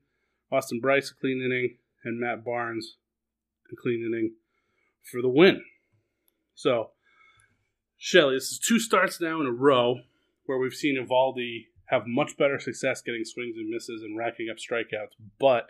Austin 0.50 0.80
Bryce 0.80 1.10
a 1.10 1.14
clean 1.20 1.42
inning, 1.44 1.76
and 2.04 2.18
Matt 2.18 2.42
Barnes 2.42 2.96
a 3.70 3.76
clean 3.76 4.02
inning 4.04 4.32
for 5.02 5.20
the 5.20 5.28
win. 5.28 5.62
So, 6.54 6.90
Shelly, 7.98 8.36
this 8.36 8.50
is 8.50 8.58
two 8.58 8.78
starts 8.78 9.20
now 9.20 9.40
in 9.40 9.46
a 9.46 9.52
row 9.52 10.00
where 10.46 10.58
we've 10.58 10.72
seen 10.72 10.96
Eovaldi 10.96 11.66
have 11.88 12.06
much 12.06 12.36
better 12.36 12.58
success 12.58 13.02
getting 13.02 13.24
swings 13.24 13.56
and 13.56 13.68
misses 13.68 14.02
and 14.02 14.16
racking 14.16 14.48
up 14.50 14.56
strikeouts, 14.58 15.16
but 15.38 15.66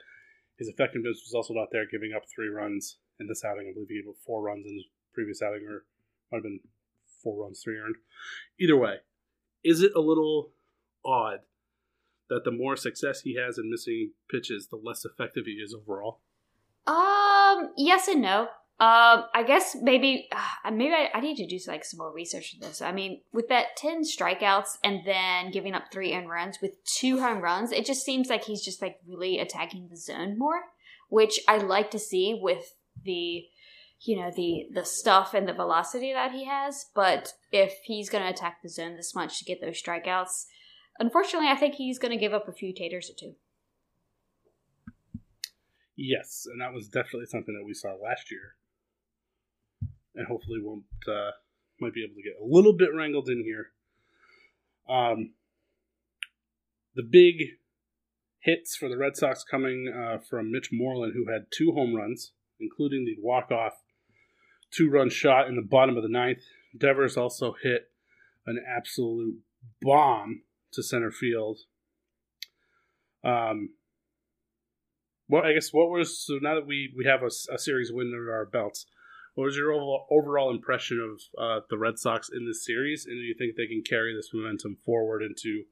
his 0.56 0.68
effectiveness 0.68 1.22
was 1.24 1.34
also 1.34 1.54
not 1.54 1.68
there, 1.70 1.86
giving 1.90 2.12
up 2.14 2.22
three 2.32 2.48
runs 2.48 2.98
in 3.20 3.28
this 3.28 3.44
outing. 3.44 3.68
I 3.68 3.72
believe 3.72 3.88
he 3.88 4.00
gave 4.00 4.08
up 4.08 4.16
four 4.26 4.42
runs 4.42 4.66
in 4.66 4.74
his 4.74 4.84
previous 5.14 5.40
outing, 5.40 5.64
or 5.66 5.84
might 6.30 6.38
have 6.38 6.42
been 6.42 6.60
four 7.22 7.44
runs, 7.44 7.60
three 7.62 7.78
earned. 7.78 7.96
Either 8.58 8.76
way, 8.76 8.96
is 9.64 9.82
it 9.82 9.92
a 9.94 10.00
little 10.00 10.50
odd 11.04 11.40
that 12.28 12.44
the 12.44 12.50
more 12.50 12.76
success 12.76 13.22
he 13.22 13.36
has 13.36 13.56
in 13.56 13.70
missing 13.70 14.12
pitches, 14.30 14.68
the 14.68 14.76
less 14.76 15.04
effective 15.04 15.44
he 15.46 15.52
is 15.52 15.74
overall? 15.74 16.20
Um, 16.86 17.72
yes 17.76 18.08
and 18.08 18.22
no. 18.22 18.48
Um, 18.80 19.24
I 19.34 19.42
guess 19.44 19.76
maybe 19.82 20.28
maybe 20.72 20.94
I, 20.94 21.08
I, 21.12 21.20
need 21.20 21.36
to 21.38 21.46
do 21.46 21.58
like 21.66 21.84
some 21.84 21.98
more 21.98 22.12
research 22.12 22.54
on 22.54 22.66
this. 22.66 22.80
I 22.80 22.92
mean, 22.92 23.22
with 23.32 23.48
that 23.48 23.76
ten 23.76 24.02
strikeouts 24.02 24.78
and 24.84 25.00
then 25.04 25.50
giving 25.50 25.74
up 25.74 25.90
three 25.90 26.14
earned 26.14 26.28
runs 26.28 26.58
with 26.62 26.84
two 26.84 27.18
home 27.18 27.40
runs, 27.40 27.72
it 27.72 27.84
just 27.84 28.04
seems 28.04 28.28
like 28.28 28.44
he's 28.44 28.64
just 28.64 28.80
like 28.80 29.00
really 29.04 29.40
attacking 29.40 29.88
the 29.88 29.96
zone 29.96 30.38
more, 30.38 30.62
which 31.08 31.40
I 31.48 31.58
like 31.58 31.90
to 31.90 31.98
see 31.98 32.38
with 32.40 32.76
the 33.04 33.46
you 34.02 34.16
know 34.16 34.30
the 34.36 34.68
the 34.72 34.84
stuff 34.84 35.34
and 35.34 35.48
the 35.48 35.54
velocity 35.54 36.12
that 36.12 36.30
he 36.30 36.44
has. 36.44 36.86
But 36.94 37.32
if 37.50 37.74
he's 37.82 38.08
going 38.08 38.22
to 38.22 38.30
attack 38.30 38.62
the 38.62 38.68
zone 38.68 38.94
this 38.94 39.12
much 39.12 39.40
to 39.40 39.44
get 39.44 39.60
those 39.60 39.82
strikeouts, 39.82 40.46
unfortunately, 41.00 41.48
I 41.48 41.56
think 41.56 41.74
he's 41.74 41.98
going 41.98 42.12
to 42.12 42.16
give 42.16 42.32
up 42.32 42.46
a 42.46 42.52
few 42.52 42.72
taters 42.72 43.10
or 43.10 43.14
two. 43.18 43.34
Yes, 45.96 46.46
and 46.48 46.60
that 46.60 46.72
was 46.72 46.86
definitely 46.86 47.26
something 47.26 47.56
that 47.58 47.66
we 47.66 47.74
saw 47.74 47.88
last 48.00 48.30
year 48.30 48.54
and 50.14 50.26
hopefully 50.26 50.60
won't 50.62 50.84
uh, 51.06 51.30
might 51.80 51.94
be 51.94 52.04
able 52.04 52.16
to 52.16 52.22
get 52.22 52.40
a 52.40 52.46
little 52.46 52.72
bit 52.72 52.90
wrangled 52.94 53.28
in 53.28 53.42
here. 53.44 53.68
Um, 54.88 55.34
the 56.94 57.02
big 57.02 57.58
hits 58.40 58.76
for 58.76 58.88
the 58.88 58.96
Red 58.96 59.16
Sox 59.16 59.44
coming 59.44 59.92
uh, 59.94 60.18
from 60.18 60.50
Mitch 60.50 60.70
Moreland, 60.72 61.12
who 61.14 61.30
had 61.30 61.46
two 61.50 61.72
home 61.72 61.94
runs, 61.94 62.32
including 62.58 63.04
the 63.04 63.16
walk-off 63.20 63.74
two-run 64.70 65.10
shot 65.10 65.48
in 65.48 65.56
the 65.56 65.62
bottom 65.62 65.96
of 65.96 66.02
the 66.02 66.08
ninth. 66.08 66.42
Devers 66.76 67.16
also 67.16 67.54
hit 67.62 67.90
an 68.46 68.62
absolute 68.66 69.38
bomb 69.82 70.42
to 70.72 70.82
center 70.82 71.10
field. 71.10 71.60
Um, 73.24 73.70
well, 75.28 75.44
I 75.44 75.52
guess 75.52 75.72
what 75.72 75.90
was 75.90 76.18
so 76.18 76.38
now 76.40 76.54
that 76.54 76.66
we 76.66 76.92
we 76.96 77.04
have 77.04 77.22
a, 77.22 77.30
a 77.52 77.58
series 77.58 77.92
win 77.92 78.12
under 78.14 78.32
our 78.32 78.46
belts. 78.46 78.86
What 79.38 79.44
was 79.44 79.56
your 79.56 79.72
overall 80.10 80.50
impression 80.50 80.98
of 81.00 81.20
uh, 81.40 81.60
the 81.70 81.78
Red 81.78 81.96
Sox 81.96 82.28
in 82.28 82.44
this 82.44 82.66
series, 82.66 83.06
and 83.06 83.14
do 83.14 83.20
you 83.20 83.36
think 83.38 83.54
they 83.54 83.68
can 83.68 83.84
carry 83.88 84.12
this 84.12 84.30
momentum 84.34 84.78
forward 84.84 85.22
into 85.22 85.62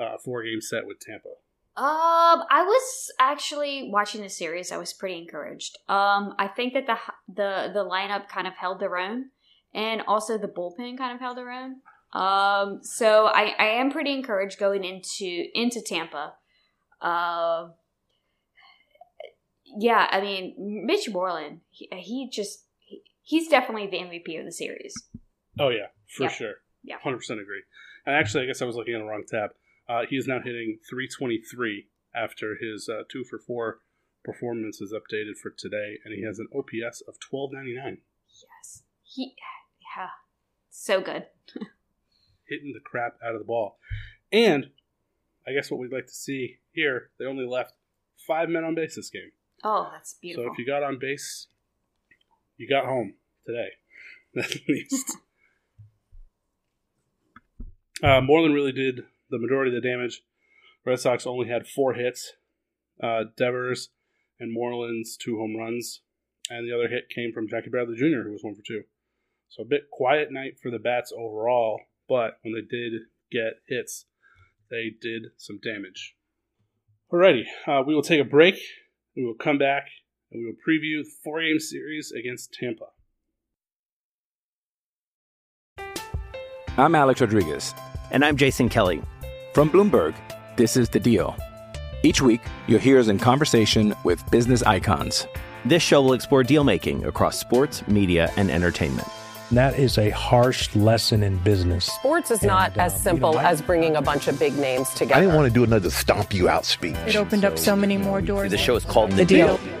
uh, 0.00 0.16
a 0.16 0.18
four-game 0.18 0.60
set 0.60 0.84
with 0.84 0.98
Tampa? 0.98 1.28
Um, 1.76 2.42
I 2.50 2.64
was 2.66 3.12
actually 3.20 3.88
watching 3.92 4.20
the 4.20 4.28
series. 4.28 4.72
I 4.72 4.78
was 4.78 4.92
pretty 4.92 5.16
encouraged. 5.16 5.78
Um, 5.88 6.34
I 6.40 6.50
think 6.56 6.74
that 6.74 6.88
the 6.88 6.96
the 7.28 7.70
the 7.72 7.84
lineup 7.84 8.26
kind 8.26 8.48
of 8.48 8.54
held 8.54 8.80
their 8.80 8.96
own, 8.96 9.26
and 9.72 10.02
also 10.08 10.36
the 10.36 10.48
bullpen 10.48 10.98
kind 10.98 11.14
of 11.14 11.20
held 11.20 11.36
their 11.36 11.52
own. 11.52 11.76
Um, 12.20 12.80
so 12.82 13.26
I, 13.26 13.54
I 13.56 13.66
am 13.78 13.92
pretty 13.92 14.12
encouraged 14.12 14.58
going 14.58 14.82
into 14.82 15.44
into 15.54 15.80
Tampa. 15.80 16.32
Uh, 17.00 17.68
yeah, 19.78 20.08
I 20.10 20.20
mean 20.20 20.84
Mitch 20.84 21.08
Moreland, 21.08 21.60
he, 21.70 21.88
he 21.92 22.28
just 22.28 22.64
he's 23.24 23.48
definitely 23.48 23.88
the 23.88 23.98
MVP 23.98 24.38
of 24.38 24.44
the 24.44 24.52
series. 24.52 24.94
Oh 25.58 25.70
yeah, 25.70 25.88
for 26.06 26.28
sure. 26.28 26.54
Yeah, 26.84 26.96
hundred 27.02 27.18
percent 27.18 27.40
agree. 27.40 27.62
And 28.06 28.14
actually, 28.14 28.44
I 28.44 28.46
guess 28.46 28.62
I 28.62 28.66
was 28.66 28.76
looking 28.76 28.94
at 28.94 28.98
the 28.98 29.04
wrong 29.04 29.24
tab. 29.26 29.50
Uh, 29.88 30.02
he 30.08 30.16
is 30.16 30.26
now 30.26 30.38
hitting 30.38 30.78
323 30.88 31.88
after 32.14 32.56
his 32.60 32.88
uh, 32.88 33.02
two 33.10 33.24
for 33.24 33.38
four 33.38 33.80
performance 34.24 34.80
is 34.80 34.92
updated 34.92 35.36
for 35.36 35.50
today, 35.50 35.98
and 36.04 36.14
he 36.14 36.22
has 36.22 36.38
an 36.38 36.48
OPS 36.54 37.02
of 37.02 37.16
1299. 37.28 37.98
Yes, 38.28 38.82
he 39.02 39.34
yeah, 39.96 40.08
so 40.70 41.00
good. 41.00 41.26
Hitting 42.48 42.72
the 42.74 42.80
crap 42.80 43.16
out 43.24 43.34
of 43.34 43.40
the 43.40 43.46
ball, 43.46 43.78
and 44.32 44.68
I 45.46 45.52
guess 45.52 45.70
what 45.70 45.80
we'd 45.80 45.92
like 45.92 46.06
to 46.06 46.14
see 46.14 46.58
here, 46.72 47.10
they 47.18 47.24
only 47.24 47.46
left 47.46 47.72
five 48.26 48.48
men 48.48 48.64
on 48.64 48.74
base 48.74 48.96
this 48.96 49.10
game. 49.10 49.32
Oh, 49.62 49.88
that's 49.92 50.14
beautiful. 50.14 50.44
So 50.44 50.52
if 50.52 50.58
you 50.58 50.66
got 50.66 50.82
on 50.82 50.98
base, 50.98 51.46
you 52.56 52.68
got 52.68 52.86
home 52.86 53.14
today, 53.46 53.68
at 54.38 54.56
least. 54.68 55.16
uh, 58.02 58.20
Moreland 58.20 58.54
really 58.54 58.72
did 58.72 59.00
the 59.30 59.38
majority 59.38 59.74
of 59.74 59.82
the 59.82 59.88
damage. 59.88 60.22
Red 60.84 61.00
Sox 61.00 61.26
only 61.26 61.48
had 61.48 61.66
four 61.66 61.94
hits. 61.94 62.34
Uh, 63.02 63.24
Devers 63.36 63.90
and 64.38 64.52
Moreland's 64.52 65.16
two 65.16 65.38
home 65.38 65.56
runs, 65.56 66.02
and 66.50 66.68
the 66.68 66.74
other 66.74 66.88
hit 66.88 67.08
came 67.14 67.32
from 67.32 67.48
Jackie 67.48 67.70
Bradley 67.70 67.96
Jr., 67.96 68.22
who 68.24 68.32
was 68.32 68.42
one 68.42 68.54
for 68.54 68.62
two. 68.66 68.82
So 69.48 69.62
a 69.62 69.66
bit 69.66 69.90
quiet 69.90 70.28
night 70.30 70.58
for 70.60 70.70
the 70.70 70.78
bats 70.78 71.12
overall, 71.16 71.80
but 72.08 72.38
when 72.42 72.54
they 72.54 72.60
did 72.60 73.02
get 73.30 73.60
hits, 73.68 74.06
they 74.70 74.90
did 75.00 75.26
some 75.36 75.58
damage. 75.62 76.16
Alrighty, 77.12 77.44
uh, 77.66 77.82
we 77.86 77.94
will 77.94 78.02
take 78.02 78.20
a 78.20 78.24
break, 78.24 78.56
We 79.16 79.24
will 79.24 79.34
come 79.34 79.58
back 79.58 79.86
and 80.34 80.42
we 80.42 80.46
will 80.46 80.54
preview 80.56 81.02
the 81.04 81.10
four 81.22 81.40
game 81.40 81.58
series 81.60 82.12
against 82.12 82.52
Tampa. 82.52 82.86
I'm 86.76 86.94
Alex 86.94 87.20
Rodriguez. 87.20 87.72
And 88.10 88.24
I'm 88.24 88.36
Jason 88.36 88.68
Kelly. 88.68 89.00
From 89.54 89.70
Bloomberg, 89.70 90.14
this 90.56 90.76
is 90.76 90.88
The 90.88 90.98
Deal. 91.00 91.36
Each 92.02 92.20
week, 92.20 92.40
you'll 92.66 92.80
hear 92.80 92.98
us 92.98 93.08
in 93.08 93.18
conversation 93.18 93.94
with 94.04 94.28
business 94.30 94.62
icons. 94.64 95.26
This 95.64 95.82
show 95.82 96.02
will 96.02 96.12
explore 96.12 96.42
deal 96.42 96.64
making 96.64 97.04
across 97.06 97.38
sports, 97.38 97.86
media, 97.88 98.30
and 98.36 98.50
entertainment. 98.50 99.08
That 99.52 99.78
is 99.78 99.98
a 99.98 100.10
harsh 100.10 100.74
lesson 100.74 101.22
in 101.22 101.38
business. 101.38 101.84
Sports 101.86 102.30
is 102.30 102.42
not 102.42 102.72
And, 102.72 102.80
as 102.80 103.00
simple 103.00 103.30
you 103.30 103.36
know, 103.36 103.40
I- 103.40 103.50
as 103.50 103.62
bringing 103.62 103.94
a 103.96 104.02
bunch 104.02 104.26
of 104.26 104.38
big 104.38 104.58
names 104.58 104.90
together. 104.90 105.14
I 105.14 105.20
didn't 105.20 105.36
want 105.36 105.46
to 105.48 105.54
do 105.54 105.62
another 105.64 105.90
stomp 105.90 106.34
you 106.34 106.48
out 106.48 106.64
speech. 106.64 106.96
It 107.06 107.16
opened 107.16 107.44
up 107.44 107.56
so 107.56 107.76
many 107.76 107.96
more 107.96 108.20
doors. 108.20 108.50
The 108.50 108.58
show 108.58 108.74
is 108.74 108.84
called 108.84 109.12
The, 109.12 109.16
The 109.16 109.24
deal. 109.24 109.56
Deal. 109.58 109.80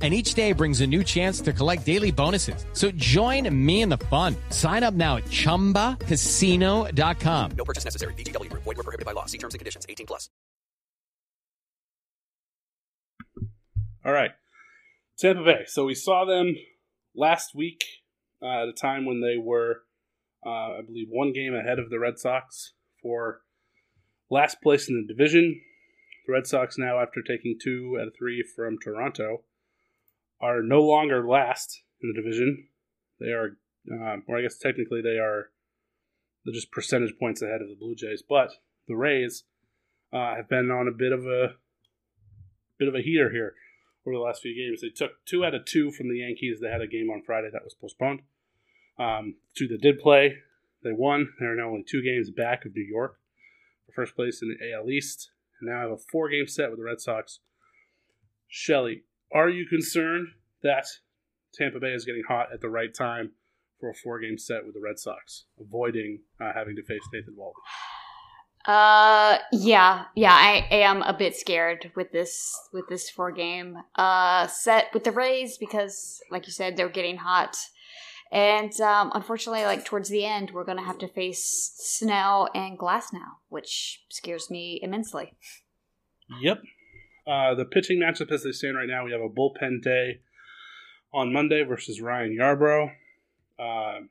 And 0.00 0.14
each 0.14 0.34
day 0.34 0.52
brings 0.52 0.80
a 0.80 0.86
new 0.86 1.02
chance 1.02 1.40
to 1.40 1.52
collect 1.52 1.84
daily 1.84 2.12
bonuses. 2.12 2.64
So 2.72 2.92
join 2.92 3.52
me 3.52 3.82
in 3.82 3.88
the 3.88 3.98
fun. 3.98 4.36
Sign 4.50 4.84
up 4.84 4.94
now 4.94 5.16
at 5.16 5.24
chumbacasino.com. 5.24 7.50
No 7.56 7.64
purchase 7.64 7.84
necessary. 7.84 8.14
VGW 8.14 8.48
Group. 8.48 8.62
Void 8.62 8.76
were 8.76 8.84
prohibited 8.84 9.06
by 9.06 9.12
law. 9.12 9.26
See 9.26 9.38
terms 9.38 9.54
and 9.54 9.58
conditions. 9.58 9.86
18 9.88 10.06
plus. 10.06 10.30
All 14.04 14.12
right. 14.12 14.30
Tampa 15.18 15.42
Bay. 15.42 15.64
So 15.66 15.84
we 15.84 15.94
saw 15.94 16.24
them 16.24 16.54
last 17.14 17.54
week 17.54 17.84
uh, 18.40 18.62
at 18.62 18.68
a 18.68 18.72
time 18.72 19.04
when 19.04 19.20
they 19.20 19.36
were, 19.36 19.82
uh, 20.46 20.78
I 20.78 20.80
believe, 20.86 21.08
one 21.10 21.32
game 21.32 21.54
ahead 21.54 21.78
of 21.78 21.90
the 21.90 21.98
Red 21.98 22.18
Sox 22.18 22.74
for 23.02 23.40
last 24.30 24.62
place 24.62 24.88
in 24.88 24.94
the 24.94 25.12
division. 25.12 25.60
The 26.26 26.32
Red 26.32 26.46
Sox 26.46 26.78
now, 26.78 27.00
after 27.00 27.20
taking 27.20 27.58
two 27.62 27.98
out 28.00 28.08
of 28.08 28.14
three 28.16 28.44
from 28.54 28.78
Toronto, 28.82 29.42
are 30.40 30.62
no 30.62 30.82
longer 30.82 31.26
last 31.26 31.82
in 32.02 32.12
the 32.12 32.20
division. 32.20 32.68
They 33.20 33.28
are, 33.28 33.56
uh, 33.90 34.16
or 34.26 34.38
I 34.38 34.42
guess 34.42 34.58
technically 34.58 35.02
they 35.02 35.18
are, 35.18 35.50
they're 36.44 36.54
just 36.54 36.70
percentage 36.70 37.18
points 37.18 37.42
ahead 37.42 37.60
of 37.62 37.68
the 37.68 37.76
Blue 37.78 37.94
Jays. 37.94 38.22
But 38.26 38.52
the 38.86 38.96
Rays 38.96 39.44
uh, 40.12 40.36
have 40.36 40.48
been 40.48 40.70
on 40.70 40.88
a 40.88 40.96
bit 40.96 41.12
of 41.12 41.26
a 41.26 41.56
bit 42.78 42.88
of 42.88 42.94
a 42.94 43.02
heater 43.02 43.30
here 43.30 43.54
over 44.06 44.16
the 44.16 44.22
last 44.22 44.42
few 44.42 44.54
games. 44.54 44.80
They 44.80 44.88
took 44.88 45.24
two 45.26 45.44
out 45.44 45.54
of 45.54 45.64
two 45.64 45.90
from 45.90 46.08
the 46.08 46.18
Yankees. 46.18 46.60
They 46.60 46.70
had 46.70 46.80
a 46.80 46.86
game 46.86 47.10
on 47.10 47.22
Friday 47.22 47.48
that 47.52 47.64
was 47.64 47.74
postponed. 47.74 48.22
Um, 48.98 49.36
two 49.56 49.68
that 49.68 49.82
did 49.82 49.98
play, 49.98 50.36
they 50.82 50.92
won. 50.92 51.28
They're 51.38 51.56
now 51.56 51.68
only 51.68 51.84
two 51.88 52.02
games 52.02 52.30
back 52.30 52.64
of 52.64 52.74
New 52.74 52.82
York 52.82 53.18
for 53.86 53.92
first 53.92 54.16
place 54.16 54.40
in 54.42 54.48
the 54.48 54.72
AL 54.72 54.90
East, 54.90 55.30
and 55.60 55.70
now 55.70 55.82
have 55.82 55.90
a 55.90 55.96
four 55.96 56.28
game 56.28 56.46
set 56.46 56.70
with 56.70 56.78
the 56.78 56.84
Red 56.84 57.00
Sox. 57.00 57.40
Shelly, 58.48 59.02
are 59.32 59.48
you 59.48 59.66
concerned 59.66 60.28
that 60.62 60.86
Tampa 61.54 61.80
Bay 61.80 61.92
is 61.92 62.04
getting 62.04 62.24
hot 62.28 62.48
at 62.52 62.60
the 62.60 62.68
right 62.68 62.94
time 62.94 63.32
for 63.80 63.90
a 63.90 63.94
four 63.94 64.20
game 64.20 64.38
set 64.38 64.64
with 64.64 64.74
the 64.74 64.80
Red 64.80 64.98
Sox, 64.98 65.44
avoiding 65.60 66.20
uh, 66.40 66.52
having 66.54 66.76
to 66.76 66.82
face 66.82 67.02
Nathan 67.12 67.34
Walden? 67.36 67.62
Uh, 68.66 69.38
yeah, 69.52 70.04
yeah, 70.14 70.34
I 70.34 70.66
am 70.70 71.02
a 71.02 71.16
bit 71.16 71.34
scared 71.34 71.90
with 71.96 72.12
this 72.12 72.54
with 72.72 72.86
this 72.88 73.08
four 73.08 73.32
game 73.32 73.78
uh 73.94 74.46
set 74.46 74.88
with 74.92 75.04
the 75.04 75.12
Rays 75.12 75.56
because, 75.56 76.20
like 76.30 76.46
you 76.46 76.52
said, 76.52 76.76
they're 76.76 76.88
getting 76.88 77.16
hot, 77.16 77.56
and 78.30 78.78
um, 78.80 79.10
unfortunately, 79.14 79.64
like 79.64 79.84
towards 79.84 80.10
the 80.10 80.24
end, 80.24 80.50
we're 80.52 80.64
gonna 80.64 80.84
have 80.84 80.98
to 80.98 81.08
face 81.08 81.72
Snell 81.76 82.50
and 82.54 82.78
Glasnow, 82.78 83.38
which 83.48 84.04
scares 84.10 84.50
me 84.50 84.80
immensely. 84.82 85.32
Yep. 86.42 86.58
Uh, 87.28 87.54
the 87.54 87.66
pitching 87.66 87.98
matchup 87.98 88.32
as 88.32 88.42
they 88.42 88.52
stand 88.52 88.76
right 88.76 88.88
now, 88.88 89.04
we 89.04 89.12
have 89.12 89.20
a 89.20 89.28
bullpen 89.28 89.82
day 89.82 90.20
on 91.12 91.32
Monday 91.32 91.62
versus 91.62 92.00
Ryan 92.00 92.36
Yarbrough. 92.40 92.90
Uh, 93.58 94.06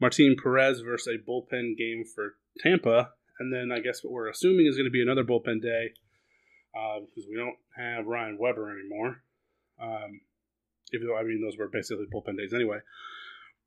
Martin 0.00 0.36
Perez 0.40 0.80
versus 0.80 1.14
a 1.14 1.30
bullpen 1.30 1.76
game 1.78 2.04
for 2.04 2.34
Tampa. 2.58 3.10
And 3.38 3.52
then 3.52 3.72
I 3.72 3.80
guess 3.80 4.04
what 4.04 4.12
we're 4.12 4.28
assuming 4.28 4.66
is 4.66 4.76
going 4.76 4.84
to 4.84 4.90
be 4.90 5.02
another 5.02 5.24
bullpen 5.24 5.62
day 5.62 5.92
uh, 6.76 7.00
because 7.00 7.28
we 7.28 7.36
don't 7.36 7.56
have 7.76 8.06
Ryan 8.06 8.36
Weber 8.38 8.78
anymore. 8.78 9.22
Um, 9.80 10.20
even 10.92 11.06
though, 11.06 11.16
I 11.16 11.22
mean, 11.22 11.40
those 11.42 11.58
were 11.58 11.68
basically 11.68 12.06
bullpen 12.12 12.36
days 12.36 12.52
anyway. 12.52 12.78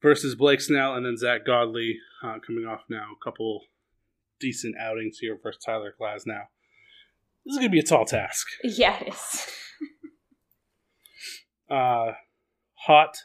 Versus 0.02 0.36
Blake 0.36 0.62
Snell 0.62 0.94
and 0.94 1.06
then 1.06 1.18
Zach 1.18 1.46
Godley 1.46 1.98
uh, 2.24 2.38
coming 2.46 2.66
off 2.66 2.82
now. 2.90 3.08
A 3.20 3.24
couple 3.24 3.64
decent 4.40 4.76
outings 4.80 5.18
here 5.18 5.38
versus 5.42 5.64
Tyler 5.66 5.96
Glasnow. 6.00 6.44
This 7.48 7.54
is 7.54 7.60
going 7.60 7.72
to 7.72 7.76
be 7.76 7.80
a 7.80 7.84
tall 7.84 8.04
task. 8.04 8.46
Yeah, 8.62 9.00
it 9.00 9.14
is. 9.14 9.48
uh, 11.72 12.12
hot 12.86 13.16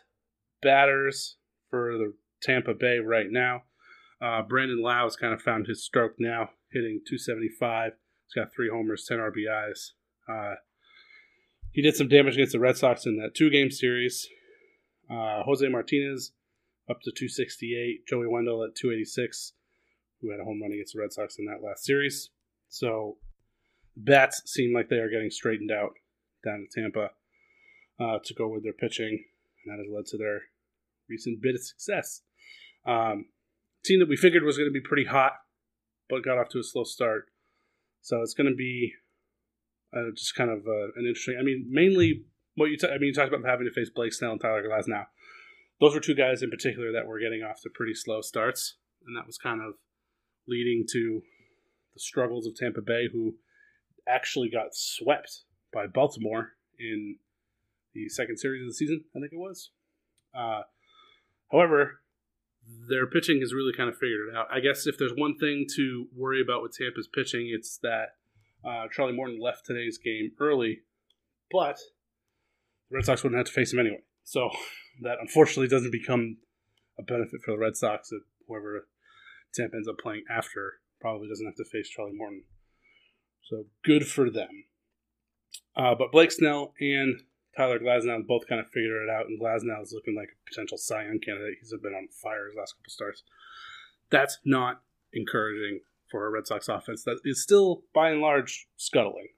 batters 0.62 1.38
for 1.68 1.98
the 1.98 2.14
Tampa 2.40 2.72
Bay 2.72 2.98
right 2.98 3.26
now. 3.28 3.62
Uh, 4.24 4.42
Brandon 4.42 4.80
Lowe 4.80 5.02
has 5.02 5.16
kind 5.16 5.34
of 5.34 5.42
found 5.42 5.66
his 5.66 5.84
stroke 5.84 6.12
now, 6.20 6.50
hitting 6.70 7.00
275. 7.04 7.92
He's 8.28 8.40
got 8.40 8.54
three 8.54 8.70
homers, 8.72 9.04
10 9.08 9.18
RBIs. 9.18 9.90
Uh, 10.28 10.54
he 11.72 11.82
did 11.82 11.96
some 11.96 12.06
damage 12.06 12.34
against 12.34 12.52
the 12.52 12.60
Red 12.60 12.76
Sox 12.76 13.04
in 13.04 13.16
that 13.16 13.34
two 13.34 13.50
game 13.50 13.72
series. 13.72 14.28
Uh, 15.10 15.42
Jose 15.42 15.68
Martinez 15.68 16.30
up 16.88 16.98
to 17.02 17.10
268. 17.10 18.06
Joey 18.08 18.28
Wendle 18.28 18.62
at 18.62 18.76
286, 18.76 19.54
who 20.20 20.30
had 20.30 20.38
a 20.38 20.44
home 20.44 20.60
run 20.62 20.70
against 20.70 20.92
the 20.94 21.00
Red 21.00 21.12
Sox 21.12 21.36
in 21.40 21.46
that 21.46 21.66
last 21.66 21.84
series. 21.84 22.30
So, 22.68 23.16
bats 23.96 24.42
seem 24.46 24.74
like 24.74 24.88
they 24.88 24.96
are 24.96 25.10
getting 25.10 25.30
straightened 25.30 25.70
out 25.70 25.92
down 26.44 26.66
in 26.66 26.82
Tampa 26.82 27.10
uh, 28.00 28.18
to 28.24 28.34
go 28.34 28.48
with 28.48 28.62
their 28.62 28.72
pitching, 28.72 29.24
and 29.64 29.72
that 29.72 29.82
has 29.82 29.92
led 29.92 30.06
to 30.06 30.18
their 30.18 30.42
recent 31.08 31.40
bit 31.40 31.54
of 31.54 31.62
success. 31.62 32.22
Um, 32.86 33.26
team 33.84 34.00
that 34.00 34.08
we 34.08 34.16
figured 34.16 34.42
was 34.42 34.56
going 34.56 34.68
to 34.68 34.72
be 34.72 34.86
pretty 34.86 35.04
hot, 35.04 35.32
but 36.08 36.24
got 36.24 36.38
off 36.38 36.48
to 36.50 36.58
a 36.58 36.64
slow 36.64 36.84
start. 36.84 37.26
So 38.00 38.20
it's 38.22 38.34
going 38.34 38.50
to 38.50 38.56
be 38.56 38.94
uh, 39.96 40.10
just 40.16 40.34
kind 40.34 40.50
of 40.50 40.66
uh, 40.66 40.92
an 40.96 41.06
interesting. 41.06 41.36
I 41.38 41.42
mean, 41.42 41.66
mainly 41.70 42.24
what 42.56 42.66
you. 42.66 42.76
I 42.84 42.98
mean, 42.98 43.08
you 43.08 43.14
talked 43.14 43.32
about 43.32 43.48
having 43.48 43.66
to 43.66 43.72
face 43.72 43.90
Blake 43.94 44.12
Snell 44.12 44.32
and 44.32 44.40
Tyler 44.40 44.66
Glass. 44.66 44.88
Now, 44.88 45.06
those 45.80 45.94
were 45.94 46.00
two 46.00 46.14
guys 46.14 46.42
in 46.42 46.50
particular 46.50 46.92
that 46.92 47.06
were 47.06 47.20
getting 47.20 47.42
off 47.42 47.60
to 47.62 47.70
pretty 47.70 47.94
slow 47.94 48.20
starts, 48.20 48.76
and 49.06 49.16
that 49.16 49.26
was 49.26 49.38
kind 49.38 49.60
of 49.60 49.74
leading 50.48 50.84
to 50.92 51.22
the 51.94 52.00
struggles 52.00 52.46
of 52.46 52.56
Tampa 52.56 52.80
Bay, 52.80 53.08
who 53.12 53.36
actually 54.08 54.50
got 54.50 54.74
swept 54.74 55.42
by 55.72 55.86
Baltimore 55.86 56.52
in 56.78 57.16
the 57.94 58.08
second 58.08 58.38
series 58.38 58.62
of 58.62 58.68
the 58.68 58.74
season. 58.74 59.04
I 59.14 59.20
think 59.20 59.32
it 59.32 59.38
was. 59.38 59.70
Uh, 60.34 60.62
however, 61.50 62.00
their 62.88 63.06
pitching 63.06 63.40
has 63.40 63.52
really 63.52 63.72
kind 63.76 63.88
of 63.88 63.96
figured 63.96 64.28
it 64.28 64.36
out. 64.36 64.46
I 64.52 64.60
guess 64.60 64.86
if 64.86 64.98
there's 64.98 65.12
one 65.16 65.36
thing 65.38 65.66
to 65.76 66.06
worry 66.16 66.40
about 66.40 66.62
with 66.62 66.76
Tampa's 66.76 67.08
pitching, 67.12 67.50
it's 67.52 67.78
that 67.82 68.14
uh, 68.64 68.86
Charlie 68.94 69.14
Morton 69.14 69.40
left 69.40 69.66
today's 69.66 69.98
game 69.98 70.32
early, 70.38 70.80
but 71.50 71.78
the 72.90 72.96
Red 72.96 73.04
Sox 73.04 73.22
wouldn't 73.22 73.38
have 73.38 73.46
to 73.46 73.52
face 73.52 73.72
him 73.72 73.80
anyway. 73.80 74.02
So 74.24 74.50
that 75.02 75.18
unfortunately 75.20 75.68
doesn't 75.68 75.90
become 75.90 76.38
a 76.98 77.02
benefit 77.02 77.40
for 77.44 77.52
the 77.52 77.58
Red 77.58 77.76
Sox 77.76 78.10
that 78.10 78.20
whoever 78.46 78.86
Tampa 79.54 79.76
ends 79.76 79.88
up 79.88 79.98
playing 79.98 80.24
after 80.30 80.74
probably 81.00 81.28
doesn't 81.28 81.46
have 81.46 81.56
to 81.56 81.64
face 81.64 81.88
Charlie 81.88 82.14
Morton. 82.14 82.44
So 83.48 83.66
good 83.84 84.06
for 84.06 84.30
them. 84.30 84.64
Uh, 85.76 85.94
but 85.94 86.12
Blake 86.12 86.32
Snell 86.32 86.74
and 86.80 87.22
Tyler 87.56 87.78
Glasnow 87.78 88.26
both 88.26 88.46
kind 88.46 88.60
of 88.60 88.68
figured 88.68 89.08
it 89.08 89.10
out, 89.10 89.26
and 89.26 89.40
Glasnow 89.40 89.82
is 89.82 89.92
looking 89.92 90.14
like 90.16 90.28
a 90.28 90.50
potential 90.50 90.78
Cy 90.78 91.04
Young 91.04 91.18
candidate. 91.18 91.58
He's 91.60 91.74
been 91.82 91.94
on 91.94 92.08
fire 92.22 92.46
his 92.46 92.56
last 92.56 92.76
couple 92.76 92.90
starts. 92.90 93.22
That's 94.10 94.38
not 94.44 94.82
encouraging 95.12 95.80
for 96.10 96.26
a 96.26 96.30
Red 96.30 96.46
Sox 96.46 96.68
offense 96.68 97.04
that 97.04 97.20
is 97.24 97.42
still, 97.42 97.82
by 97.94 98.10
and 98.10 98.20
large, 98.20 98.68
scuttling. 98.76 99.28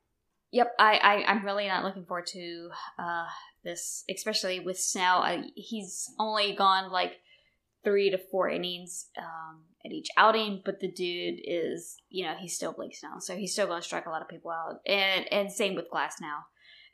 Yep, 0.52 0.72
I, 0.78 0.96
I 0.98 1.24
I'm 1.32 1.44
really 1.44 1.66
not 1.66 1.84
looking 1.84 2.04
forward 2.04 2.26
to 2.26 2.70
uh, 2.98 3.26
this, 3.64 4.04
especially 4.08 4.60
with 4.60 4.78
Snell. 4.78 5.18
I, 5.18 5.44
he's 5.56 6.12
only 6.18 6.54
gone 6.54 6.92
like 6.92 7.20
three 7.84 8.10
to 8.10 8.18
four 8.30 8.48
innings 8.48 9.06
um, 9.18 9.62
at 9.84 9.92
each 9.92 10.08
outing, 10.16 10.62
but 10.64 10.80
the 10.80 10.90
dude 10.90 11.40
is, 11.44 11.96
you 12.08 12.24
know, 12.24 12.34
he's 12.40 12.56
still 12.56 12.72
Blake 12.72 12.96
Snell, 12.96 13.20
so 13.20 13.36
he's 13.36 13.52
still 13.52 13.66
going 13.66 13.80
to 13.80 13.86
strike 13.86 14.06
a 14.06 14.10
lot 14.10 14.22
of 14.22 14.28
people 14.28 14.50
out. 14.50 14.80
And 14.86 15.30
and 15.32 15.52
same 15.52 15.74
with 15.74 15.90
Glasnow. 15.92 16.42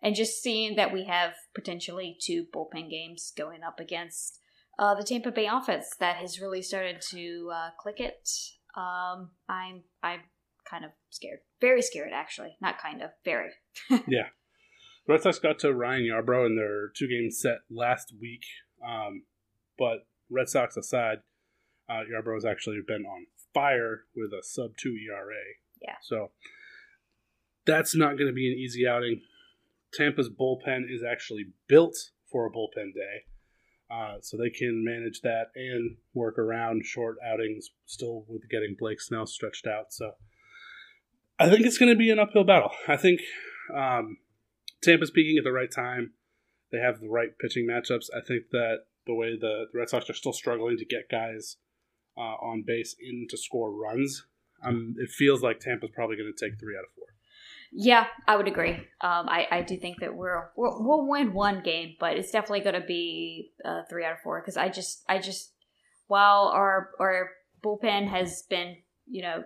And 0.03 0.14
just 0.14 0.42
seeing 0.42 0.76
that 0.76 0.92
we 0.92 1.05
have 1.05 1.35
potentially 1.55 2.16
two 2.20 2.46
bullpen 2.55 2.90
games 2.90 3.33
going 3.37 3.62
up 3.62 3.79
against 3.79 4.40
uh, 4.79 4.94
the 4.94 5.05
Tampa 5.05 5.31
Bay 5.31 5.46
offense 5.46 5.94
that 6.00 6.16
has 6.16 6.40
really 6.40 6.62
started 6.62 7.03
to 7.11 7.50
uh, 7.55 7.70
click 7.79 8.00
it. 8.00 8.29
Um, 8.76 9.31
I'm 9.48 9.83
I'm 10.03 10.20
kind 10.68 10.85
of 10.85 10.92
scared, 11.11 11.40
very 11.61 11.83
scared 11.83 12.12
actually, 12.14 12.57
not 12.61 12.81
kind 12.81 13.03
of, 13.03 13.11
very. 13.24 13.50
yeah. 13.90 14.29
The 15.07 15.14
Red 15.14 15.22
Sox 15.22 15.38
got 15.38 15.59
to 15.61 15.74
Ryan 15.74 16.03
Yarbrough 16.03 16.46
in 16.46 16.57
their 16.57 16.88
two 16.96 17.09
game 17.09 17.31
set 17.31 17.59
last 17.70 18.14
week, 18.20 18.42
um, 18.87 19.24
but 19.79 20.07
Red 20.30 20.48
Sox 20.48 20.76
aside, 20.76 21.18
uh, 21.88 22.02
Yarbrough 22.10 22.34
has 22.34 22.44
actually 22.44 22.80
been 22.86 23.04
on 23.04 23.26
fire 23.52 24.04
with 24.14 24.32
a 24.32 24.42
sub 24.42 24.76
two 24.76 24.96
ERA. 25.08 25.34
Yeah. 25.82 25.96
So 26.02 26.30
that's 27.66 27.96
not 27.96 28.16
going 28.16 28.28
to 28.28 28.32
be 28.32 28.50
an 28.50 28.58
easy 28.58 28.86
outing. 28.86 29.22
Tampa's 29.92 30.30
bullpen 30.30 30.82
is 30.88 31.02
actually 31.02 31.46
built 31.66 31.96
for 32.30 32.46
a 32.46 32.50
bullpen 32.50 32.94
day. 32.94 33.24
Uh, 33.90 34.18
so 34.20 34.36
they 34.36 34.50
can 34.50 34.84
manage 34.84 35.20
that 35.22 35.46
and 35.56 35.96
work 36.14 36.38
around 36.38 36.84
short 36.84 37.16
outings 37.26 37.70
still 37.86 38.24
with 38.28 38.48
getting 38.48 38.76
Blake 38.78 39.00
Snell 39.00 39.26
stretched 39.26 39.66
out. 39.66 39.92
So 39.92 40.12
I 41.40 41.50
think 41.50 41.66
it's 41.66 41.78
going 41.78 41.92
to 41.92 41.98
be 41.98 42.10
an 42.10 42.20
uphill 42.20 42.44
battle. 42.44 42.70
I 42.86 42.96
think 42.96 43.20
um, 43.74 44.18
Tampa's 44.80 45.10
peaking 45.10 45.38
at 45.38 45.44
the 45.44 45.50
right 45.50 45.70
time. 45.70 46.12
They 46.70 46.78
have 46.78 47.00
the 47.00 47.08
right 47.08 47.36
pitching 47.40 47.66
matchups. 47.66 48.06
I 48.16 48.20
think 48.20 48.44
that 48.52 48.84
the 49.06 49.14
way 49.14 49.36
the, 49.38 49.66
the 49.72 49.78
Red 49.78 49.88
Sox 49.88 50.08
are 50.10 50.14
still 50.14 50.32
struggling 50.32 50.76
to 50.78 50.84
get 50.84 51.10
guys 51.10 51.56
uh, 52.16 52.20
on 52.20 52.64
base 52.66 52.94
in 53.00 53.26
to 53.30 53.36
score 53.36 53.72
runs, 53.72 54.26
um, 54.64 54.94
it 54.98 55.10
feels 55.10 55.42
like 55.42 55.60
Tampa's 55.60 55.90
probably 55.94 56.16
going 56.16 56.32
to 56.34 56.44
take 56.44 56.58
three 56.58 56.76
out 56.76 56.84
of 56.84 56.92
four. 56.94 57.06
Yeah, 57.72 58.06
I 58.26 58.36
would 58.36 58.48
agree. 58.48 58.72
Um, 59.00 59.28
I, 59.28 59.46
I 59.50 59.62
do 59.62 59.76
think 59.76 60.00
that 60.00 60.14
we're, 60.14 60.50
we 60.56 60.68
will 60.68 61.08
win 61.08 61.32
one 61.32 61.62
game, 61.62 61.94
but 62.00 62.16
it's 62.16 62.32
definitely 62.32 62.60
going 62.60 62.80
to 62.80 62.86
be 62.86 63.52
uh, 63.64 63.82
three 63.88 64.04
out 64.04 64.12
of 64.12 64.20
four 64.20 64.40
because 64.40 64.56
I 64.56 64.68
just 64.68 65.04
I 65.08 65.18
just 65.18 65.52
while 66.08 66.50
our 66.52 66.90
our 66.98 67.30
bullpen 67.62 68.08
has 68.08 68.42
been 68.50 68.76
you 69.08 69.22
know 69.22 69.44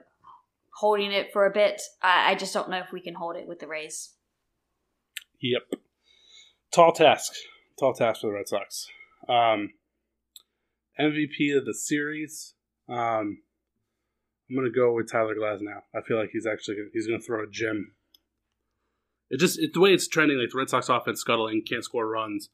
holding 0.74 1.12
it 1.12 1.32
for 1.32 1.44
a 1.44 1.52
bit, 1.52 1.82
I, 2.02 2.32
I 2.32 2.34
just 2.34 2.54
don't 2.54 2.70
know 2.70 2.78
if 2.78 2.92
we 2.92 3.00
can 3.00 3.14
hold 3.14 3.36
it 3.36 3.46
with 3.46 3.58
the 3.58 3.68
Rays. 3.68 4.14
Yep, 5.42 5.80
tall 6.72 6.92
task, 6.92 7.34
tall 7.78 7.92
task 7.92 8.22
for 8.22 8.28
the 8.28 8.32
Red 8.32 8.48
Sox. 8.48 8.86
Um, 9.28 9.70
MVP 11.00 11.56
of 11.56 11.64
the 11.64 11.74
series. 11.74 12.54
Um, 12.88 13.38
I'm 14.48 14.56
gonna 14.56 14.70
go 14.70 14.92
with 14.92 15.10
Tyler 15.10 15.34
Glasnow. 15.34 15.82
I 15.94 16.02
feel 16.02 16.18
like 16.18 16.30
he's 16.32 16.46
actually 16.46 16.76
gonna, 16.76 16.88
he's 16.92 17.06
gonna 17.06 17.20
throw 17.20 17.42
a 17.42 17.46
gem 17.50 17.92
it 19.30 19.40
just 19.40 19.58
it, 19.58 19.72
the 19.74 19.80
way 19.80 19.92
it's 19.92 20.08
trending, 20.08 20.38
like 20.38 20.50
the 20.50 20.58
Red 20.58 20.70
Sox 20.70 20.88
offense 20.88 21.20
scuttling, 21.20 21.62
can't 21.68 21.84
score 21.84 22.06
runs, 22.06 22.50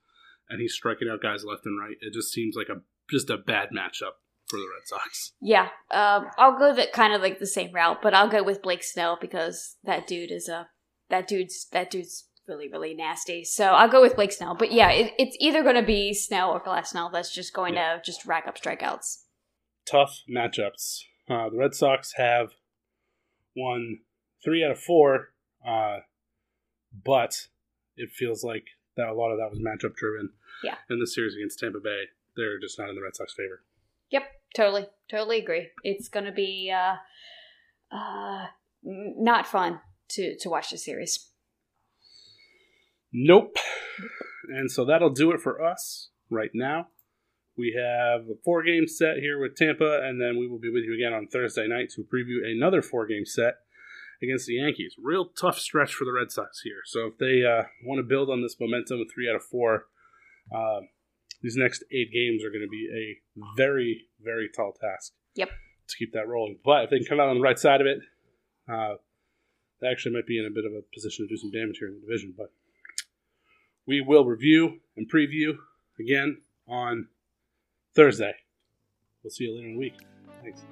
and 0.49 0.61
he's 0.61 0.73
striking 0.73 1.09
out 1.13 1.21
guys 1.21 1.45
left 1.45 1.67
and 1.67 1.79
right. 1.79 1.97
It 2.01 2.15
just 2.15 2.33
seems 2.33 2.57
like 2.57 2.69
a 2.69 2.81
just 3.11 3.29
a 3.31 3.37
bad 3.37 3.69
matchup 3.69 4.17
for 4.47 4.57
the 4.57 4.67
Red 4.67 4.87
Sox. 4.87 5.33
Yeah, 5.41 5.69
um, 5.91 6.29
I'll 6.39 6.59
go 6.59 6.75
that 6.75 6.93
kind 6.93 7.13
of 7.13 7.21
like 7.21 7.39
the 7.39 7.47
same 7.47 7.73
route, 7.73 8.01
but 8.03 8.15
I'll 8.15 8.29
go 8.29 8.43
with 8.43 8.63
Blake 8.63 8.83
Snell 8.83 9.19
because 9.21 9.77
that 9.85 10.07
dude 10.07 10.31
is 10.31 10.49
a 10.49 10.69
that 11.11 11.27
dude's 11.27 11.67
that 11.73 11.91
dude's 11.91 12.29
really 12.51 12.69
really 12.69 12.93
nasty. 12.93 13.45
So 13.45 13.65
I'll 13.65 13.89
go 13.89 14.03
with 14.03 14.17
Blake 14.17 14.33
Snell. 14.33 14.55
But 14.55 14.73
yeah, 14.73 14.91
it, 14.91 15.15
it's 15.19 15.37
either 15.41 15.63
going 15.63 15.77
to 15.77 15.83
be 15.83 16.13
Snell 16.13 16.51
or 16.51 16.61
Glasnow 16.61 17.11
that's 17.11 17.33
just 17.35 17.55
going 17.55 17.75
yeah. 17.75 17.95
to 17.95 18.03
just 18.05 18.27
rack 18.27 18.47
up 18.47 18.59
strikeouts. 18.59 19.23
Tough 19.91 20.23
matchups. 20.29 21.05
Uh, 21.29 21.49
the 21.49 21.57
Red 21.57 21.75
Sox 21.75 22.15
have 22.17 22.51
won 23.57 24.01
three 24.45 24.65
out 24.65 24.73
of 24.73 24.79
four. 24.79 25.33
Uh, 25.67 25.99
but 27.05 27.49
it 27.97 28.11
feels 28.11 28.43
like 28.43 28.65
that 28.97 29.09
a 29.09 29.15
lot 29.15 29.31
of 29.31 29.39
that 29.39 29.51
was 29.51 29.61
matchup 29.61 29.95
driven. 29.95 30.31
Yeah. 30.63 30.77
In 30.89 30.99
the 30.99 31.07
series 31.07 31.35
against 31.35 31.59
Tampa 31.59 31.79
Bay, 31.81 32.05
they're 32.37 32.59
just 32.59 32.79
not 32.79 32.89
in 32.89 32.95
the 32.95 33.03
Red 33.03 33.17
Sox 33.17 33.33
favor. 33.35 33.63
Yep, 34.11 34.25
totally, 34.55 34.87
totally 35.11 35.39
agree. 35.39 35.69
It's 35.85 36.09
going 36.09 36.27
to 36.27 36.33
be 36.33 36.73
uh, 36.75 36.97
uh, 37.95 38.47
not 38.83 39.47
fun 39.47 39.81
to 40.11 40.37
to 40.39 40.51
watch 40.51 40.71
the 40.71 40.79
series. 40.79 41.30
Nope. 43.13 43.57
And 44.49 44.71
so 44.71 44.85
that'll 44.85 45.11
do 45.11 45.33
it 45.33 45.41
for 45.41 45.63
us 45.63 46.11
right 46.31 46.51
now. 46.55 46.89
We 47.57 47.77
have 47.77 48.23
a 48.23 48.41
four 48.45 48.63
game 48.63 48.87
set 48.89 49.19
here 49.19 49.39
with 49.39 49.57
Tampa, 49.57 50.01
and 50.03 50.21
then 50.21 50.39
we 50.39 50.49
will 50.49 50.59
be 50.59 50.71
with 50.71 50.85
you 50.85 50.95
again 50.95 51.13
on 51.13 51.27
Thursday 51.27 51.67
night 51.69 51.91
to 51.91 52.03
preview 52.03 52.39
another 52.45 52.81
four 52.81 53.07
game 53.07 53.27
set 53.27 53.57
against 54.23 54.47
the 54.47 54.55
Yankees. 54.55 54.95
Real 55.03 55.27
tough 55.27 55.59
stretch 55.59 55.93
for 55.95 56.05
the 56.05 56.13
Red 56.13 56.31
Sox 56.31 56.61
here. 56.63 56.83
So 56.85 57.07
if 57.07 57.19
they 57.19 57.45
uh, 57.45 57.65
want 57.85 57.99
to 57.99 58.03
build 58.03 58.31
on 58.31 58.43
this 58.43 58.57
momentum 58.59 59.01
of 59.01 59.09
three 59.13 59.29
out 59.29 59.37
of 59.37 59.43
four, 59.43 59.87
uh, 60.55 60.81
these 61.43 61.57
next 61.57 61.85
eight 61.93 62.13
games 62.13 62.45
are 62.45 62.51
going 62.51 62.65
to 62.65 62.69
be 62.69 62.89
a 62.93 63.21
very, 63.57 64.07
very 64.23 64.49
tall 64.55 64.73
task. 64.73 65.13
Yep. 65.35 65.49
To 65.49 65.97
keep 65.99 66.13
that 66.13 66.29
rolling. 66.29 66.59
But 66.65 66.85
if 66.85 66.91
they 66.91 66.99
can 66.99 67.07
come 67.07 67.21
out 67.21 67.29
on 67.29 67.37
the 67.37 67.43
right 67.43 67.59
side 67.59 67.81
of 67.81 67.87
it, 67.87 67.99
uh, 68.71 68.95
they 69.81 69.89
actually 69.89 70.15
might 70.15 70.27
be 70.27 70.39
in 70.39 70.47
a 70.47 70.55
bit 70.55 70.65
of 70.65 70.73
a 70.73 70.83
position 70.95 71.27
to 71.27 71.29
do 71.29 71.37
some 71.37 71.51
damage 71.51 71.79
here 71.79 71.89
in 71.89 71.95
the 71.95 72.07
division. 72.07 72.35
But 72.37 72.53
we 73.91 74.01
will 74.01 74.25
review 74.25 74.79
and 74.97 75.11
preview 75.11 75.57
again 75.99 76.41
on 76.69 77.09
Thursday. 77.97 78.35
We'll 79.25 79.33
see 79.33 79.45
you 79.45 79.57
later 79.57 79.67
in 79.67 79.73
the 79.75 79.81
week. 79.81 79.95
Thanks. 80.45 80.65